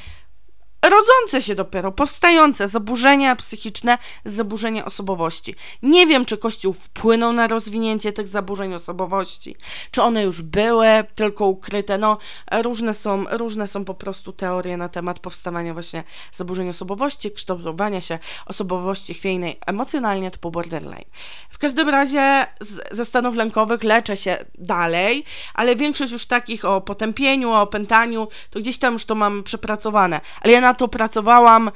rodzące 0.89 1.41
się 1.41 1.55
dopiero, 1.55 1.91
powstające 1.91 2.67
zaburzenia 2.67 3.35
psychiczne, 3.35 3.97
zaburzenia 4.25 4.85
osobowości. 4.85 5.55
Nie 5.83 6.07
wiem, 6.07 6.25
czy 6.25 6.37
Kościół 6.37 6.73
wpłynął 6.73 7.33
na 7.33 7.47
rozwinięcie 7.47 8.13
tych 8.13 8.27
zaburzeń 8.27 8.73
osobowości, 8.73 9.55
czy 9.91 10.01
one 10.01 10.23
już 10.23 10.41
były 10.41 10.87
tylko 11.15 11.45
ukryte. 11.45 11.97
No, 11.97 12.17
różne 12.51 12.93
są, 12.93 13.25
różne 13.31 13.67
są 13.67 13.85
po 13.85 13.93
prostu 13.93 14.33
teorie 14.33 14.77
na 14.77 14.89
temat 14.89 15.19
powstawania 15.19 15.73
właśnie 15.73 16.03
zaburzeń 16.31 16.69
osobowości, 16.69 17.31
kształtowania 17.31 18.01
się 18.01 18.19
osobowości 18.45 19.13
chwiejnej 19.13 19.59
emocjonalnie 19.65 20.31
typu 20.31 20.51
borderline. 20.51 21.05
W 21.49 21.57
każdym 21.57 21.89
razie 21.89 22.47
z, 22.59 22.79
ze 22.91 23.05
stanów 23.05 23.35
lękowych 23.35 23.83
leczę 23.83 24.17
się 24.17 24.45
dalej, 24.57 25.23
ale 25.53 25.75
większość 25.75 26.11
już 26.11 26.25
takich 26.25 26.65
o 26.65 26.81
potępieniu, 26.81 27.49
o 27.51 27.61
opętaniu, 27.61 28.27
to 28.49 28.59
gdzieś 28.59 28.77
tam 28.77 28.93
już 28.93 29.05
to 29.05 29.15
mam 29.15 29.43
przepracowane. 29.43 30.21
Ale 30.41 30.53
ja 30.53 30.61
na 30.61 30.73
to 30.77 30.87
pracowałam 30.87 31.71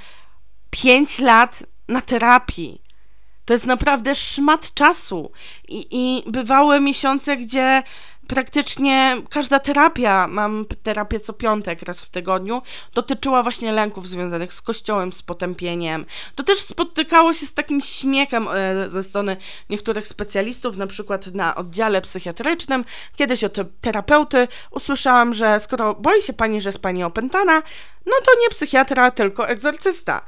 5 0.69 1.19
lat 1.19 1.63
na 1.87 2.01
terapii. 2.01 2.81
To 3.45 3.53
jest 3.53 3.65
naprawdę 3.65 4.15
szmat 4.15 4.73
czasu. 4.73 5.31
I, 5.67 5.87
I 5.91 6.31
bywały 6.31 6.79
miesiące, 6.79 7.37
gdzie 7.37 7.83
praktycznie 8.27 9.17
każda 9.29 9.59
terapia, 9.59 10.27
mam 10.27 10.65
terapię 10.83 11.19
co 11.19 11.33
piątek 11.33 11.81
raz 11.81 12.01
w 12.01 12.09
tygodniu, 12.09 12.61
dotyczyła 12.93 13.43
właśnie 13.43 13.71
lęków 13.71 14.07
związanych 14.07 14.53
z 14.53 14.61
kościołem, 14.61 15.13
z 15.13 15.21
potępieniem. 15.21 16.05
To 16.35 16.43
też 16.43 16.59
spotykało 16.59 17.33
się 17.33 17.45
z 17.45 17.53
takim 17.53 17.81
śmiechem 17.81 18.47
e, 18.47 18.89
ze 18.89 19.03
strony 19.03 19.37
niektórych 19.69 20.07
specjalistów, 20.07 20.77
na 20.77 20.87
przykład 20.87 21.27
na 21.27 21.55
oddziale 21.55 22.01
psychiatrycznym. 22.01 22.85
Kiedyś 23.15 23.43
od 23.43 23.57
terapeuty 23.81 24.47
usłyszałam, 24.71 25.33
że 25.33 25.59
skoro 25.59 25.93
boi 25.93 26.21
się 26.21 26.33
pani, 26.33 26.61
że 26.61 26.69
jest 26.69 26.81
pani 26.81 27.03
opętana, 27.03 27.63
no 28.05 28.13
to 28.25 28.31
nie 28.41 28.49
psychiatra, 28.49 29.11
tylko 29.11 29.47
egzorcysta. 29.47 30.21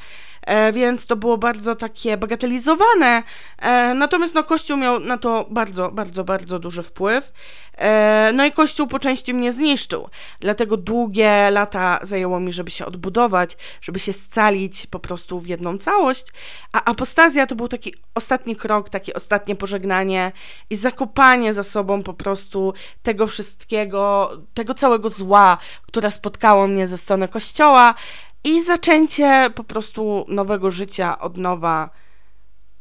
E, 0.45 0.73
więc 0.73 1.05
to 1.05 1.15
było 1.15 1.37
bardzo 1.37 1.75
takie 1.75 2.17
bagatelizowane. 2.17 3.23
E, 3.59 3.93
natomiast 3.93 4.35
no, 4.35 4.43
Kościół 4.43 4.77
miał 4.77 4.99
na 4.99 5.17
to 5.17 5.47
bardzo, 5.49 5.91
bardzo, 5.91 6.23
bardzo 6.23 6.59
duży 6.59 6.83
wpływ. 6.83 7.33
E, 7.77 8.31
no 8.33 8.45
i 8.45 8.51
Kościół 8.51 8.87
po 8.87 8.99
części 8.99 9.33
mnie 9.33 9.51
zniszczył. 9.51 10.09
Dlatego 10.39 10.77
długie 10.77 11.51
lata 11.51 11.99
zajęło 12.01 12.39
mi, 12.39 12.51
żeby 12.51 12.71
się 12.71 12.85
odbudować, 12.85 13.57
żeby 13.81 13.99
się 13.99 14.13
scalić 14.13 14.87
po 14.87 14.99
prostu 14.99 15.39
w 15.39 15.47
jedną 15.47 15.77
całość. 15.77 16.25
A 16.73 16.83
apostazja 16.83 17.47
to 17.47 17.55
był 17.55 17.67
taki 17.67 17.95
ostatni 18.15 18.55
krok, 18.55 18.89
takie 18.89 19.13
ostatnie 19.13 19.55
pożegnanie 19.55 20.31
i 20.69 20.75
zakopanie 20.75 21.53
za 21.53 21.63
sobą 21.63 22.03
po 22.03 22.13
prostu 22.13 22.73
tego 23.03 23.27
wszystkiego, 23.27 24.31
tego 24.53 24.73
całego 24.73 25.09
zła, 25.09 25.57
które 25.87 26.11
spotkało 26.11 26.67
mnie 26.67 26.87
ze 26.87 26.97
strony 26.97 27.27
Kościoła 27.27 27.95
i 28.43 28.63
zaczęcie 28.63 29.49
po 29.55 29.63
prostu 29.63 30.25
nowego 30.27 30.71
życia 30.71 31.19
od 31.19 31.37
nowa. 31.37 31.89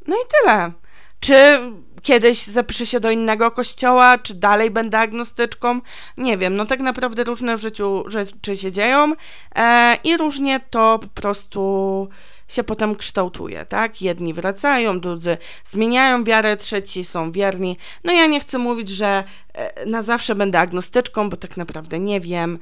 No 0.07 0.16
i 0.16 0.27
tyle. 0.40 0.72
Czy 1.20 1.59
kiedyś 2.03 2.44
zapiszę 2.44 2.87
się 2.87 3.01
do 3.01 3.11
innego 3.11 3.51
kościoła, 3.51 4.18
czy 4.18 4.35
dalej 4.35 4.70
będę 4.70 4.98
agnostyczką? 4.98 5.81
Nie 6.16 6.38
wiem. 6.38 6.57
No 6.57 6.66
tak 6.66 6.81
naprawdę 6.81 7.25
różne 7.25 7.57
w 7.57 7.61
życiu 7.61 8.05
rzeczy 8.07 8.57
się 8.57 8.72
dzieją 8.72 9.12
e, 9.55 9.96
i 10.05 10.16
różnie 10.16 10.61
to 10.70 10.98
po 10.98 11.20
prostu 11.20 12.09
się 12.48 12.64
potem 12.64 12.94
kształtuje, 12.94 13.66
tak? 13.66 14.03
Jedni 14.03 14.35
wracają, 14.35 15.01
drudzy 15.01 15.37
zmieniają 15.64 16.25
wiarę, 16.25 16.57
trzeci 16.57 17.05
są 17.05 17.33
wierni. 17.33 17.79
No 18.05 18.12
ja 18.12 18.27
nie 18.27 18.40
chcę 18.40 18.59
mówić, 18.59 18.88
że 18.88 19.25
e, 19.55 19.87
na 19.87 20.03
zawsze 20.03 20.35
będę 20.35 20.61
agnostyczką, 20.61 21.31
bo 21.31 21.37
tak 21.37 21.57
naprawdę 21.57 21.98
nie 21.98 22.20
wiem. 22.20 22.59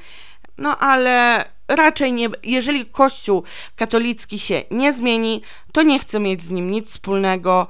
No 0.58 0.76
ale 0.78 1.44
raczej 1.70 2.12
nie, 2.12 2.28
jeżeli 2.42 2.86
Kościół 2.86 3.42
katolicki 3.76 4.38
się 4.38 4.62
nie 4.70 4.92
zmieni, 4.92 5.42
to 5.72 5.82
nie 5.82 5.98
chcę 5.98 6.20
mieć 6.20 6.44
z 6.44 6.50
nim 6.50 6.70
nic 6.70 6.88
wspólnego 6.88 7.66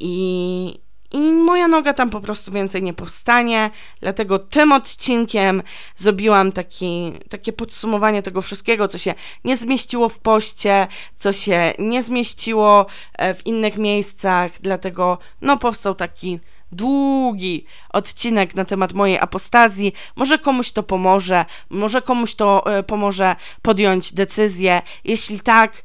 i, 0.00 0.78
i 1.12 1.18
moja 1.18 1.68
noga 1.68 1.92
tam 1.92 2.10
po 2.10 2.20
prostu 2.20 2.52
więcej 2.52 2.82
nie 2.82 2.92
powstanie. 2.92 3.70
Dlatego 4.00 4.38
tym 4.38 4.72
odcinkiem 4.72 5.62
zrobiłam 5.96 6.52
taki, 6.52 7.12
takie 7.30 7.52
podsumowanie 7.52 8.22
tego 8.22 8.42
wszystkiego, 8.42 8.88
co 8.88 8.98
się 8.98 9.14
nie 9.44 9.56
zmieściło 9.56 10.08
w 10.08 10.18
poście, 10.18 10.86
co 11.16 11.32
się 11.32 11.72
nie 11.78 12.02
zmieściło 12.02 12.86
e, 13.12 13.34
w 13.34 13.46
innych 13.46 13.78
miejscach. 13.78 14.52
Dlatego 14.60 15.18
no, 15.40 15.56
powstał 15.56 15.94
taki 15.94 16.40
długi 16.72 17.64
odcinek 17.90 18.54
na 18.54 18.64
temat 18.64 18.92
mojej 18.92 19.18
apostazji. 19.18 19.92
Może 20.16 20.38
komuś 20.38 20.72
to 20.72 20.82
pomoże, 20.82 21.44
może 21.70 22.02
komuś 22.02 22.34
to 22.34 22.76
e, 22.78 22.82
pomoże 22.82 23.36
podjąć 23.62 24.14
decyzję. 24.14 24.82
Jeśli 25.04 25.40
tak, 25.40 25.82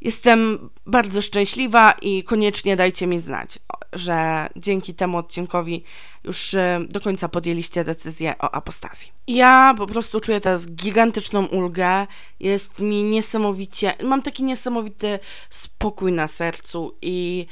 jestem 0.00 0.70
bardzo 0.86 1.22
szczęśliwa 1.22 1.94
i 2.02 2.24
koniecznie 2.24 2.76
dajcie 2.76 3.06
mi 3.06 3.20
znać, 3.20 3.58
że 3.92 4.48
dzięki 4.56 4.94
temu 4.94 5.18
odcinkowi 5.18 5.84
już 6.24 6.54
e, 6.54 6.80
do 6.88 7.00
końca 7.00 7.28
podjęliście 7.28 7.84
decyzję 7.84 8.34
o 8.38 8.54
apostazji. 8.54 9.12
Ja 9.26 9.74
po 9.78 9.86
prostu 9.86 10.20
czuję 10.20 10.40
teraz 10.40 10.66
gigantyczną 10.66 11.46
ulgę. 11.46 12.06
Jest 12.40 12.78
mi 12.78 13.02
niesamowicie, 13.02 13.94
mam 14.04 14.22
taki 14.22 14.44
niesamowity 14.44 15.18
spokój 15.50 16.12
na 16.12 16.28
sercu 16.28 16.98
i 17.02 17.46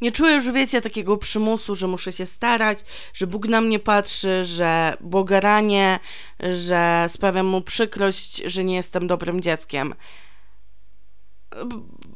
nie 0.00 0.12
czuję 0.12 0.34
już, 0.34 0.50
wiecie, 0.50 0.82
takiego 0.82 1.16
przymusu, 1.16 1.74
że 1.74 1.86
muszę 1.86 2.12
się 2.12 2.26
starać, 2.26 2.78
że 3.14 3.26
Bóg 3.26 3.48
na 3.48 3.60
mnie 3.60 3.78
patrzy, 3.78 4.44
że 4.44 4.96
Boga 5.00 5.40
ranię, 5.40 5.98
że 6.40 7.06
sprawiam 7.08 7.46
mu 7.46 7.60
przykrość, 7.60 8.36
że 8.36 8.64
nie 8.64 8.74
jestem 8.74 9.06
dobrym 9.06 9.40
dzieckiem. 9.40 9.94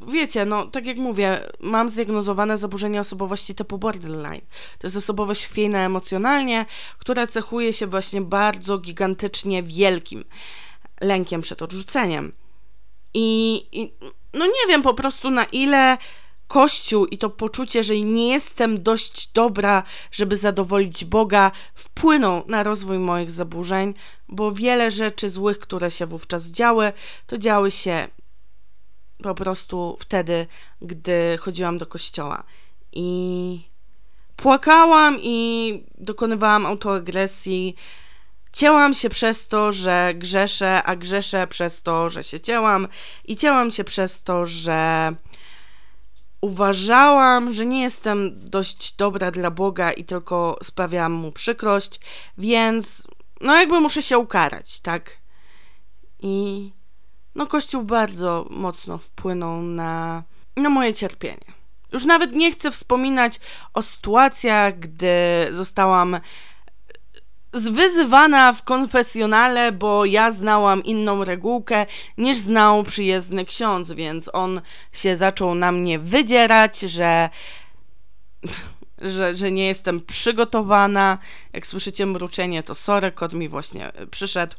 Wiecie, 0.07 0.45
no 0.45 0.65
tak 0.65 0.85
jak 0.85 0.97
mówię, 0.97 1.41
mam 1.59 1.89
zdiagnozowane 1.89 2.57
zaburzenie 2.57 2.99
osobowości 2.99 3.55
typu 3.55 3.77
borderline. 3.77 4.41
To 4.79 4.87
jest 4.87 4.97
osobowość 4.97 5.45
chwiejna 5.45 5.79
emocjonalnie, 5.79 6.65
która 6.97 7.27
cechuje 7.27 7.73
się 7.73 7.87
właśnie 7.87 8.21
bardzo 8.21 8.77
gigantycznie 8.77 9.63
wielkim 9.63 10.23
lękiem 11.01 11.41
przed 11.41 11.61
odrzuceniem. 11.61 12.31
I, 13.13 13.55
I, 13.71 13.93
no 14.33 14.45
nie 14.45 14.67
wiem 14.67 14.81
po 14.81 14.93
prostu 14.93 15.29
na 15.29 15.43
ile 15.43 15.97
Kościół 16.51 17.05
i 17.05 17.17
to 17.17 17.29
poczucie, 17.29 17.83
że 17.83 17.99
nie 17.99 18.29
jestem 18.29 18.83
dość 18.83 19.31
dobra, 19.31 19.83
żeby 20.11 20.35
zadowolić 20.35 21.05
Boga, 21.05 21.51
wpłyną 21.73 22.43
na 22.47 22.63
rozwój 22.63 22.99
moich 22.99 23.31
zaburzeń, 23.31 23.93
bo 24.27 24.51
wiele 24.51 24.91
rzeczy 24.91 25.29
złych, 25.29 25.59
które 25.59 25.91
się 25.91 26.05
wówczas 26.05 26.45
działy, 26.45 26.93
to 27.27 27.37
działy 27.37 27.71
się 27.71 28.07
po 29.23 29.35
prostu 29.35 29.97
wtedy, 29.99 30.47
gdy 30.81 31.37
chodziłam 31.39 31.77
do 31.77 31.85
kościoła. 31.85 32.43
I 32.91 33.61
płakałam 34.35 35.17
i 35.21 35.83
dokonywałam 35.97 36.65
autoagresji. 36.65 37.75
Cięłam 38.53 38.93
się 38.93 39.09
przez 39.09 39.47
to, 39.47 39.71
że 39.71 40.13
grzeszę, 40.15 40.83
a 40.83 40.95
grzeszę 40.95 41.47
przez 41.47 41.81
to, 41.81 42.09
że 42.09 42.23
się 42.23 42.39
cięłam, 42.39 42.87
i 43.25 43.35
cięłam 43.35 43.71
się 43.71 43.83
przez 43.83 44.23
to, 44.23 44.45
że 44.45 45.11
uważałam, 46.41 47.53
że 47.53 47.65
nie 47.65 47.81
jestem 47.81 48.49
dość 48.49 48.95
dobra 48.95 49.31
dla 49.31 49.51
Boga 49.51 49.91
i 49.91 50.03
tylko 50.03 50.57
sprawiałam 50.63 51.11
mu 51.11 51.31
przykrość, 51.31 51.99
więc 52.37 53.07
no 53.41 53.55
jakby 53.55 53.79
muszę 53.79 54.01
się 54.01 54.17
ukarać, 54.17 54.79
tak? 54.79 55.17
I 56.19 56.71
no 57.35 57.47
Kościół 57.47 57.83
bardzo 57.83 58.47
mocno 58.49 58.97
wpłynął 58.97 59.61
na, 59.61 60.23
na 60.57 60.69
moje 60.69 60.93
cierpienie. 60.93 61.61
Już 61.91 62.05
nawet 62.05 62.31
nie 62.31 62.51
chcę 62.51 62.71
wspominać 62.71 63.39
o 63.73 63.81
sytuacjach, 63.81 64.79
gdy 64.79 65.09
zostałam 65.51 66.19
zwyzywana 67.53 68.53
w 68.53 68.63
konfesjonale, 68.63 69.71
bo 69.71 70.05
ja 70.05 70.31
znałam 70.31 70.83
inną 70.83 71.23
regułkę 71.23 71.85
niż 72.17 72.37
znał 72.37 72.83
przyjezdny 72.83 73.45
ksiądz, 73.45 73.91
więc 73.91 74.29
on 74.33 74.61
się 74.93 75.17
zaczął 75.17 75.55
na 75.55 75.71
mnie 75.71 75.99
wydzierać, 75.99 76.79
że, 76.79 77.29
że, 78.97 79.35
że 79.35 79.51
nie 79.51 79.67
jestem 79.67 80.01
przygotowana. 80.01 81.17
Jak 81.53 81.67
słyszycie 81.67 82.05
mruczenie, 82.05 82.63
to 82.63 82.75
sorry, 82.75 83.11
kot 83.11 83.33
mi 83.33 83.49
właśnie 83.49 83.91
przyszedł. 84.11 84.55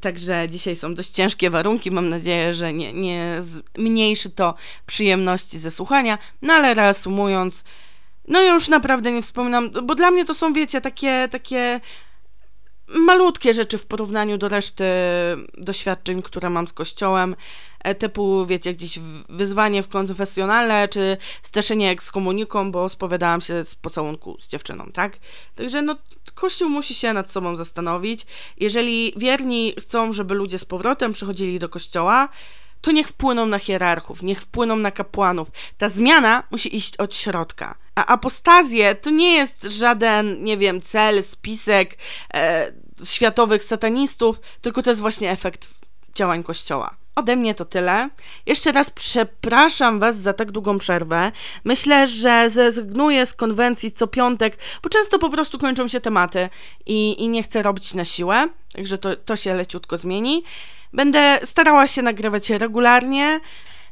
Także 0.00 0.46
dzisiaj 0.48 0.76
są 0.76 0.94
dość 0.94 1.10
ciężkie 1.10 1.50
warunki. 1.50 1.90
Mam 1.90 2.08
nadzieję, 2.08 2.54
że 2.54 2.72
nie, 2.72 2.92
nie 2.92 3.36
zmniejszy 3.40 4.30
to 4.30 4.54
przyjemności 4.86 5.58
ze 5.58 5.70
słuchania. 5.70 6.18
No 6.42 6.52
ale 6.52 6.74
reasumując, 6.74 7.64
no 8.28 8.42
ja 8.42 8.54
już 8.54 8.68
naprawdę 8.68 9.12
nie 9.12 9.22
wspominam, 9.22 9.70
bo 9.82 9.94
dla 9.94 10.10
mnie 10.10 10.24
to 10.24 10.34
są, 10.34 10.52
wiecie, 10.52 10.80
takie, 10.80 11.28
takie 11.30 11.80
malutkie 12.88 13.54
rzeczy 13.54 13.78
w 13.78 13.86
porównaniu 13.86 14.38
do 14.38 14.48
reszty 14.48 14.84
doświadczeń, 15.58 16.22
które 16.22 16.50
mam 16.50 16.68
z 16.68 16.72
kościołem, 16.72 17.36
e, 17.80 17.94
typu, 17.94 18.46
wiecie, 18.46 18.74
gdzieś 18.74 18.98
wyzwanie 19.28 19.82
w 19.82 19.88
konfesjonale, 19.88 20.88
czy 20.88 21.16
steszenie 21.42 21.90
ekskomuniką, 21.90 22.72
bo 22.72 22.88
spowiadałam 22.88 23.40
się 23.40 23.64
z 23.64 23.74
pocałunku 23.74 24.36
z 24.40 24.48
dziewczyną, 24.48 24.90
tak? 24.92 25.16
Także 25.54 25.82
no, 25.82 25.96
kościół 26.34 26.68
musi 26.68 26.94
się 26.94 27.12
nad 27.12 27.30
sobą 27.30 27.56
zastanowić. 27.56 28.26
Jeżeli 28.56 29.12
wierni 29.16 29.74
chcą, 29.80 30.12
żeby 30.12 30.34
ludzie 30.34 30.58
z 30.58 30.64
powrotem 30.64 31.12
przychodzili 31.12 31.58
do 31.58 31.68
kościoła, 31.68 32.28
to 32.84 32.92
niech 32.92 33.08
wpłyną 33.08 33.46
na 33.46 33.58
hierarchów, 33.58 34.22
niech 34.22 34.40
wpłyną 34.40 34.76
na 34.76 34.90
kapłanów. 34.90 35.48
Ta 35.78 35.88
zmiana 35.88 36.42
musi 36.50 36.76
iść 36.76 36.96
od 36.96 37.16
środka. 37.16 37.74
A 37.94 38.06
apostazję 38.06 38.94
to 38.94 39.10
nie 39.10 39.32
jest 39.32 39.62
żaden, 39.62 40.42
nie 40.42 40.56
wiem, 40.56 40.82
cel, 40.82 41.22
spisek 41.22 41.98
e, 42.34 42.72
światowych 43.04 43.64
satanistów, 43.64 44.40
tylko 44.60 44.82
to 44.82 44.90
jest 44.90 45.00
właśnie 45.00 45.30
efekt 45.30 45.68
działań 46.14 46.42
Kościoła. 46.42 46.94
Ode 47.14 47.36
mnie 47.36 47.54
to 47.54 47.64
tyle. 47.64 48.08
Jeszcze 48.46 48.72
raz 48.72 48.90
przepraszam 48.90 50.00
Was 50.00 50.16
za 50.16 50.32
tak 50.32 50.50
długą 50.50 50.78
przerwę. 50.78 51.32
Myślę, 51.64 52.06
że 52.06 52.50
zrezygnuję 52.50 53.26
z 53.26 53.34
konwencji 53.34 53.92
co 53.92 54.06
piątek, 54.06 54.58
bo 54.82 54.88
często 54.88 55.18
po 55.18 55.30
prostu 55.30 55.58
kończą 55.58 55.88
się 55.88 56.00
tematy 56.00 56.48
i, 56.86 57.22
i 57.22 57.28
nie 57.28 57.42
chcę 57.42 57.62
robić 57.62 57.94
na 57.94 58.04
siłę, 58.04 58.48
także 58.72 58.98
to, 58.98 59.16
to 59.16 59.36
się 59.36 59.54
leciutko 59.54 59.96
zmieni. 59.96 60.44
Będę 60.94 61.38
starała 61.44 61.86
się 61.86 62.02
nagrywać 62.02 62.50
regularnie. 62.50 63.40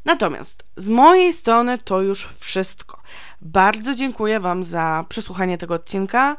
Natomiast 0.05 0.65
z 0.77 0.89
mojej 0.89 1.33
strony 1.33 1.79
to 1.79 2.03
już 2.03 2.29
wszystko. 2.39 3.03
Bardzo 3.41 3.95
dziękuję 3.95 4.41
Wam 4.41 4.65
za 4.65 5.05
przesłuchanie 5.09 5.59
tego 5.59 5.75
odcinka. 5.75 6.37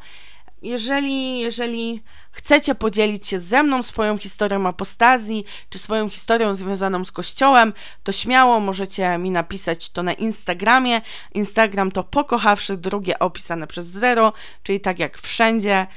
Jeżeli, 0.61 1.39
jeżeli 1.39 2.03
chcecie 2.32 2.76
podzielić 2.76 3.28
się 3.28 3.39
ze 3.39 3.64
mną 3.64 3.82
swoją 3.82 4.18
historią 4.18 4.68
apostazji, 4.68 5.45
czy 5.70 5.80
swoją 5.80 6.09
historią 6.09 6.53
związaną 6.53 7.05
z 7.05 7.11
Kościołem, 7.11 7.74
to 8.03 8.11
śmiało 8.11 8.59
możecie 8.59 9.18
mi 9.18 9.32
napisać 9.32 9.89
to 9.89 10.03
na 10.03 10.14
Instagramie. 10.14 11.01
Instagram 11.34 11.91
to 11.91 12.03
pokochawszy 12.03 12.78
drugie 12.78 13.20
opisane 13.20 13.68
przez 13.68 13.86
zero, 13.86 14.34
czyli 14.64 14.80
tak 14.80 14.99
jak 14.99 15.18
wszędzie. 15.18 15.88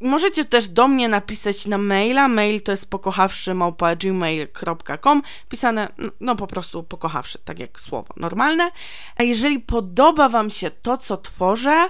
Możecie 0.00 0.44
też 0.44 0.68
do 0.68 0.88
mnie 0.88 1.08
napisać 1.08 1.66
na 1.66 1.78
maila. 1.78 2.28
Mail 2.28 2.62
to 2.62 2.72
jest 2.72 2.90
pokochawszy 2.90 3.54
gmail.com 3.98 5.22
pisane 5.48 5.88
no 6.20 6.36
po 6.36 6.46
prostu 6.46 6.82
pokochawszy, 6.82 7.38
tak 7.44 7.58
jak 7.58 7.80
słowo 7.80 8.14
normalne. 8.16 8.70
A 9.16 9.22
jeżeli 9.22 9.60
podoba 9.60 10.28
Wam 10.28 10.50
się 10.50 10.70
to, 10.70 10.98
co 10.98 11.16
tworzę, 11.16 11.88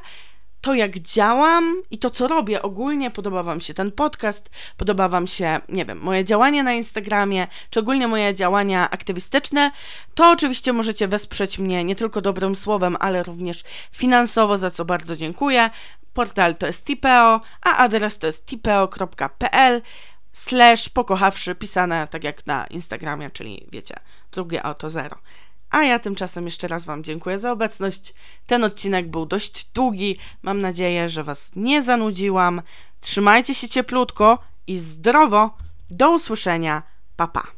to 0.61 0.75
jak 0.75 0.99
działam 0.99 1.83
i 1.91 1.99
to 1.99 2.11
co 2.11 2.29
robię 2.29 2.63
ogólnie, 2.63 3.11
podoba 3.11 3.43
Wam 3.43 3.61
się 3.61 3.75
ten 3.75 3.93
podcast, 3.93 4.51
podoba 4.77 5.09
Wam 5.09 5.27
się, 5.27 5.61
nie 5.69 5.85
wiem, 5.85 5.99
moje 5.99 6.25
działanie 6.25 6.63
na 6.63 6.73
Instagramie, 6.73 7.47
czy 7.71 7.81
ogólnie 7.81 8.09
moje 8.09 8.35
działania 8.35 8.91
aktywistyczne, 8.91 9.71
to 10.15 10.31
oczywiście 10.31 10.73
możecie 10.73 11.09
wesprzeć 11.09 11.59
mnie 11.59 11.85
nie 11.85 11.97
tylko 11.97 12.21
dobrym 12.21 12.57
słowem, 12.57 12.97
ale 13.01 13.23
również 13.23 13.65
finansowo, 13.93 14.59
za 14.59 14.71
co 14.71 14.85
bardzo 14.85 15.17
dziękuję. 15.17 15.71
Portal 16.13 16.55
to 16.55 16.67
jest 16.67 16.85
Tipeo, 16.85 17.41
a 17.63 17.77
adres 17.77 18.19
to 18.19 18.27
jest 18.27 18.47
tipeo.pl 18.47 19.83
slash 20.33 20.89
pokochawszy, 20.89 21.55
pisane 21.55 22.09
tak 22.11 22.25
jak 22.25 22.47
na 22.47 22.67
Instagramie, 22.67 23.31
czyli 23.31 23.67
wiecie, 23.73 23.95
drugie 24.33 24.63
auto 24.63 24.91
zero. 24.91 25.19
A 25.77 25.85
ja 25.85 25.99
tymczasem 25.99 26.45
jeszcze 26.45 26.69
raz 26.69 26.85
Wam 26.85 27.05
dziękuję 27.05 27.39
za 27.39 27.53
obecność. 27.53 28.15
Ten 28.47 28.65
odcinek 28.65 29.11
był 29.11 29.27
dość 29.27 29.71
długi. 29.75 30.19
Mam 30.43 30.61
nadzieję, 30.61 31.09
że 31.09 31.25
Was 31.25 31.53
nie 31.57 31.83
zanudziłam. 31.83 32.63
Trzymajcie 33.01 33.55
się 33.55 33.69
cieplutko 33.69 34.39
i 34.67 34.79
zdrowo. 34.79 35.57
Do 35.91 36.11
usłyszenia. 36.11 36.83
Pa 37.17 37.27
pa. 37.27 37.56